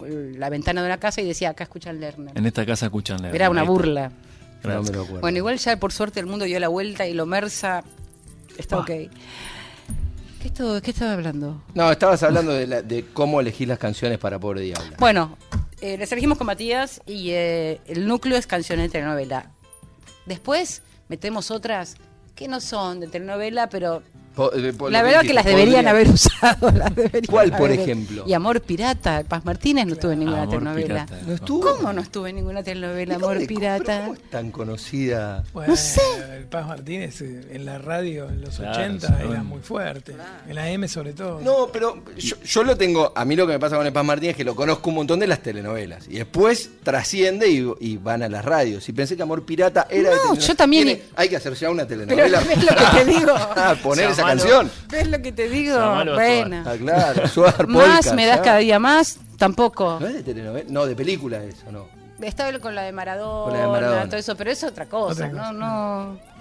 la 0.00 0.48
ventana 0.48 0.80
de 0.82 0.86
una 0.86 0.98
casa 0.98 1.20
y 1.20 1.24
decía, 1.26 1.50
acá 1.50 1.64
escuchan 1.64 1.98
Lerner. 1.98 2.36
En 2.38 2.46
esta 2.46 2.64
casa 2.64 2.86
escuchan 2.86 3.16
Lerner. 3.20 3.34
Era 3.34 3.50
una 3.50 3.64
burla. 3.64 4.12
No 4.62 4.82
me 4.84 4.90
lo 4.90 5.00
acuerdo. 5.02 5.20
Bueno, 5.20 5.38
igual 5.38 5.58
ya 5.58 5.76
por 5.76 5.92
suerte 5.92 6.20
el 6.20 6.26
mundo 6.26 6.44
dio 6.44 6.60
la 6.60 6.68
vuelta 6.68 7.06
y 7.08 7.14
lo 7.14 7.26
Mersa 7.26 7.82
está 8.56 8.76
Ah. 8.76 8.80
ok. 8.80 8.90
¿Qué, 10.42 10.48
esto- 10.48 10.82
¿Qué 10.82 10.90
estaba 10.90 11.12
hablando? 11.12 11.62
No, 11.74 11.90
estabas 11.92 12.22
hablando 12.24 12.52
de, 12.52 12.66
la- 12.66 12.82
de 12.82 13.06
cómo 13.12 13.40
elegís 13.40 13.68
las 13.68 13.78
canciones 13.78 14.18
para 14.18 14.38
Pobre 14.40 14.62
Diabla. 14.62 14.96
Bueno, 14.98 15.38
eh, 15.80 15.96
les 15.96 16.10
elegimos 16.10 16.36
con 16.36 16.48
Matías 16.48 17.00
y 17.06 17.30
eh, 17.30 17.80
el 17.86 18.06
núcleo 18.08 18.36
es 18.36 18.46
canciones 18.48 18.86
de 18.86 18.90
telenovela. 18.92 19.50
Después 20.26 20.82
metemos 21.08 21.50
otras 21.52 21.96
que 22.34 22.48
no 22.48 22.60
son 22.60 22.98
de 23.00 23.06
telenovela, 23.06 23.68
pero 23.68 24.02
Po- 24.34 24.52
eh, 24.54 24.72
po- 24.72 24.88
la 24.88 25.02
verdad 25.02 25.20
que 25.22 25.34
las 25.34 25.44
deberían 25.44 25.84
podría- 25.84 25.90
haber 25.90 26.08
usado. 26.08 26.70
las 26.74 26.94
deberían 26.94 27.24
¿Cuál, 27.26 27.50
por 27.50 27.68
haber- 27.68 27.80
ejemplo? 27.80 28.24
Y 28.26 28.32
Amor 28.32 28.60
Pirata. 28.62 29.22
Paz 29.28 29.44
Martínez 29.44 29.86
no 29.86 29.92
estuvo 29.94 30.12
en 30.12 30.20
ninguna 30.20 30.42
Amor 30.42 30.54
telenovela. 30.54 30.86
Pirata. 31.06 31.18
¿No 31.26 31.34
estuvo? 31.34 31.76
¿Cómo 31.76 31.92
no 31.92 32.00
estuvo 32.00 32.26
en 32.26 32.36
ninguna 32.36 32.62
telenovela 32.62 33.16
Amor 33.16 33.30
¿Dónde- 33.34 33.46
Pirata? 33.46 34.00
¿Cómo 34.00 34.14
es 34.14 34.22
tan 34.30 34.50
conocida? 34.50 35.44
Bueno, 35.52 35.72
No 35.72 35.76
sé. 35.76 36.00
El 36.36 36.44
Paz 36.44 36.66
Martínez 36.66 37.20
eh, 37.20 37.46
en 37.52 37.64
la 37.66 37.78
radio 37.78 38.28
en 38.28 38.40
los 38.40 38.56
Claro, 38.56 38.72
80 38.78 39.06
sí. 39.06 39.14
era 39.30 39.42
muy 39.42 39.60
fuerte. 39.60 40.14
En 40.48 40.54
la 40.54 40.70
M 40.70 40.88
sobre 40.88 41.12
todo. 41.12 41.40
No, 41.40 41.68
pero 41.72 42.02
yo, 42.16 42.36
yo 42.42 42.64
lo 42.64 42.76
tengo. 42.76 43.12
A 43.14 43.24
mí 43.24 43.36
lo 43.36 43.46
que 43.46 43.52
me 43.54 43.58
pasa 43.60 43.76
con 43.76 43.86
el 43.86 43.92
Paz 43.92 44.04
Martínez 44.04 44.30
es 44.32 44.36
que 44.38 44.44
lo 44.44 44.54
conozco 44.56 44.88
un 44.90 44.96
montón 44.96 45.18
de 45.20 45.26
las 45.26 45.40
telenovelas. 45.40 46.06
Y 46.08 46.14
después 46.14 46.70
trasciende 46.82 47.48
y, 47.50 47.70
y 47.80 47.96
van 47.98 48.22
a 48.22 48.28
las 48.28 48.44
radios. 48.44 48.88
Y 48.88 48.92
pensé 48.92 49.16
que 49.16 49.22
Amor 49.22 49.44
Pirata 49.44 49.86
era 49.90 50.10
de 50.10 50.16
No, 50.16 50.34
yo 50.34 50.54
también- 50.54 50.84
Tiene- 50.84 51.02
hay 51.16 51.28
que 51.28 51.36
hacer 51.36 51.54
ya 51.54 51.70
una 51.70 51.86
Pero 51.86 52.06
telenovela. 52.06 52.40
es 52.50 52.64
lo 52.64 52.68
que 52.76 52.98
te 52.98 53.04
digo. 53.04 53.32
Ah, 53.56 53.76
poner 53.82 54.10
esa 54.10 54.21
esa 54.22 54.36
canción. 54.48 54.70
¿Ves 54.90 55.08
lo 55.08 55.22
que 55.22 55.32
te 55.32 55.48
digo? 55.48 55.76
Llamalo 55.76 56.12
a 56.12 56.14
Bueno. 56.16 56.62
Ah, 56.66 56.74
claro, 56.78 57.28
Suar, 57.34 57.66
Más 57.66 58.00
polka, 58.02 58.14
me 58.14 58.26
das 58.26 58.40
cada 58.40 58.58
día 58.58 58.78
más, 58.78 59.18
tampoco. 59.38 59.98
¿No 60.00 60.06
es 60.06 60.14
de 60.14 60.22
telenovela? 60.22 60.66
No, 60.70 60.86
de 60.86 60.94
película 60.96 61.42
eso, 61.44 61.70
no. 61.70 61.86
Estaba 62.20 62.56
con 62.60 62.74
la 62.74 62.82
de 62.82 62.92
Maradona, 62.92 63.44
Con 63.50 63.52
la 63.54 63.66
de 63.66 63.72
Maradona. 63.72 64.06
todo 64.06 64.16
eso, 64.16 64.36
pero 64.36 64.50
es 64.50 64.62
otra 64.62 64.86
cosa, 64.86 65.12
Otra 65.26 65.28
no, 65.28 65.38
cosa. 65.38 65.52
no. 65.52 66.32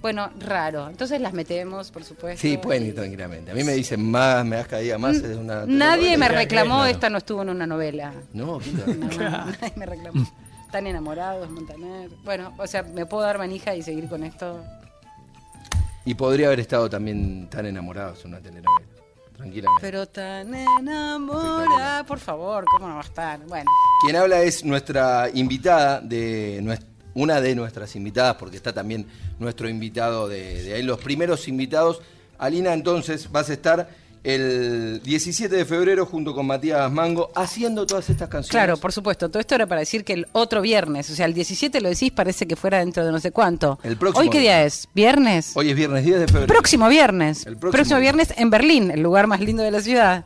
Bueno, 0.00 0.30
raro. 0.38 0.88
Entonces 0.88 1.20
las 1.20 1.32
metemos, 1.32 1.90
por 1.90 2.04
supuesto. 2.04 2.40
Sí, 2.40 2.56
pueden 2.56 2.86
ir 2.86 2.94
tranquilamente. 2.94 3.50
A 3.50 3.54
mí 3.54 3.64
me 3.64 3.72
dicen 3.72 4.08
más, 4.10 4.44
me 4.44 4.56
das 4.56 4.68
cada 4.68 4.80
día 4.80 4.96
más. 4.96 5.16
Es 5.16 5.36
una 5.36 5.64
Nadie 5.66 6.16
me 6.16 6.28
reclamó, 6.28 6.76
claro. 6.76 6.90
esta 6.90 7.10
no 7.10 7.18
estuvo 7.18 7.42
en 7.42 7.48
una 7.50 7.66
novela. 7.66 8.12
No, 8.32 8.58
¿quién 8.58 8.76
te 8.78 8.94
No, 8.94 9.06
nadie 9.18 9.72
me 9.74 9.86
reclamó. 9.86 10.24
Están 10.66 10.86
enamorados, 10.86 11.50
Montaner. 11.50 12.10
Bueno, 12.24 12.54
o 12.58 12.66
sea, 12.66 12.82
me 12.84 13.06
puedo 13.06 13.24
dar 13.24 13.38
manija 13.38 13.74
y 13.74 13.82
seguir 13.82 14.08
con 14.08 14.22
esto. 14.22 14.62
Y 16.08 16.14
podría 16.14 16.46
haber 16.46 16.60
estado 16.60 16.88
también 16.88 17.50
tan 17.50 17.66
enamorados 17.66 18.24
en 18.24 18.30
una 18.30 18.40
telenovela. 18.40 18.86
Tranquilamente. 19.36 19.82
Pero 19.82 20.06
tan 20.08 20.54
enamorada, 20.54 22.02
por 22.04 22.18
favor, 22.18 22.64
¿cómo 22.64 22.88
no 22.88 22.94
va 22.94 23.02
a 23.02 23.04
estar? 23.04 23.38
Bueno, 23.40 23.70
Quien 24.00 24.16
habla 24.16 24.40
es 24.40 24.64
nuestra 24.64 25.28
invitada, 25.34 26.00
de 26.00 26.78
una 27.12 27.42
de 27.42 27.54
nuestras 27.54 27.94
invitadas, 27.94 28.36
porque 28.36 28.56
está 28.56 28.72
también 28.72 29.06
nuestro 29.38 29.68
invitado 29.68 30.28
de, 30.28 30.62
de 30.62 30.74
ahí, 30.76 30.82
los 30.82 30.98
primeros 30.98 31.46
invitados. 31.46 32.00
Alina, 32.38 32.72
entonces 32.72 33.30
vas 33.30 33.50
a 33.50 33.52
estar 33.52 33.90
el 34.24 35.00
17 35.02 35.54
de 35.54 35.64
febrero 35.64 36.06
junto 36.06 36.34
con 36.34 36.46
Matías 36.46 36.90
Mango 36.90 37.30
haciendo 37.34 37.86
todas 37.86 38.10
estas 38.10 38.28
canciones. 38.28 38.50
claro, 38.50 38.76
por 38.76 38.92
supuesto. 38.92 39.28
Todo 39.28 39.40
esto 39.40 39.54
era 39.54 39.66
para 39.66 39.80
decir 39.80 40.04
que 40.04 40.12
el 40.12 40.26
otro 40.32 40.60
viernes, 40.60 41.10
o 41.10 41.14
sea, 41.14 41.26
el 41.26 41.34
17 41.34 41.80
lo 41.80 41.88
decís, 41.88 42.10
parece 42.10 42.46
que 42.46 42.56
fuera 42.56 42.78
dentro 42.78 43.04
de 43.04 43.12
no 43.12 43.20
sé 43.20 43.30
cuánto. 43.30 43.78
El 43.82 43.96
próximo 43.96 44.22
¿Hoy 44.22 44.30
qué 44.30 44.40
día 44.40 44.64
es? 44.64 44.88
¿Viernes? 44.94 45.52
Hoy 45.54 45.70
es 45.70 45.76
viernes 45.76 46.04
10 46.04 46.20
de 46.20 46.26
febrero. 46.26 46.46
Próximo 46.46 46.88
viernes. 46.88 47.46
El 47.46 47.56
próximo, 47.56 47.72
próximo 47.72 48.00
viernes 48.00 48.34
en 48.36 48.50
Berlín, 48.50 48.90
el 48.90 49.00
lugar 49.00 49.26
más 49.26 49.40
lindo 49.40 49.62
de 49.62 49.70
la 49.70 49.80
ciudad. 49.80 50.24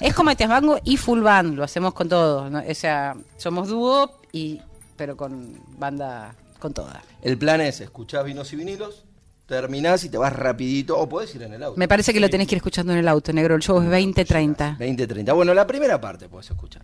Es 0.00 0.14
con 0.14 0.26
Matías 0.26 0.48
Mango 0.48 0.78
y 0.84 0.96
full 0.96 1.20
band, 1.20 1.54
lo 1.54 1.64
hacemos 1.64 1.94
con 1.94 2.08
todo. 2.08 2.48
¿no? 2.50 2.62
O 2.66 2.74
sea, 2.74 3.16
somos 3.36 3.68
dúo, 3.68 4.20
y, 4.32 4.60
pero 4.96 5.16
con 5.16 5.58
banda 5.78 6.34
con 6.58 6.72
toda. 6.72 7.02
El 7.22 7.38
plan 7.38 7.60
es, 7.60 7.80
escuchás 7.80 8.24
vinos 8.24 8.52
y 8.52 8.56
vinilos, 8.56 9.04
terminás 9.46 10.04
y 10.04 10.08
te 10.08 10.18
vas 10.18 10.32
rapidito, 10.32 10.98
o 10.98 11.08
podés 11.08 11.34
ir 11.34 11.42
en 11.42 11.54
el 11.54 11.62
auto. 11.62 11.78
Me 11.78 11.88
parece 11.88 12.12
que 12.12 12.20
lo 12.20 12.28
tenés 12.28 12.48
que 12.48 12.56
ir 12.56 12.58
escuchando 12.58 12.92
en 12.92 12.98
el 12.98 13.08
auto, 13.08 13.32
negro. 13.32 13.54
El 13.54 13.62
show 13.62 13.80
es 13.80 13.88
20-30. 13.88 14.78
20-30. 14.78 15.34
Bueno, 15.34 15.54
la 15.54 15.66
primera 15.66 16.00
parte 16.00 16.28
podés 16.28 16.50
escuchar. 16.50 16.82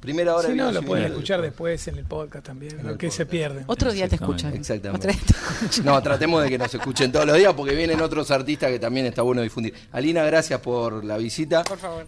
Primera 0.00 0.36
hora 0.36 0.46
Si 0.46 0.52
de 0.52 0.56
no, 0.56 0.70
lo 0.70 0.80
pueden 0.82 1.06
escuchar 1.06 1.42
después 1.42 1.88
en 1.88 1.96
el 1.96 2.04
podcast 2.04 2.46
también, 2.46 2.86
lo 2.86 2.96
que 2.96 3.10
se 3.10 3.26
pierden. 3.26 3.64
Otro 3.66 3.92
día 3.92 4.08
te 4.08 4.14
escuchan. 4.14 4.54
Exactamente. 4.54 5.14
No, 5.82 6.00
tratemos 6.00 6.40
de 6.44 6.50
que 6.50 6.56
nos 6.56 6.72
escuchen 6.72 7.10
todos 7.10 7.26
los 7.26 7.36
días 7.36 7.52
porque 7.54 7.74
vienen 7.74 8.00
otros 8.00 8.30
artistas 8.30 8.70
que 8.70 8.78
también 8.78 9.06
está 9.06 9.22
bueno 9.22 9.42
difundir. 9.42 9.74
Alina, 9.90 10.22
gracias 10.22 10.60
por 10.60 11.04
la 11.04 11.18
visita. 11.18 11.64
Por 11.64 11.78
favor. 11.78 12.06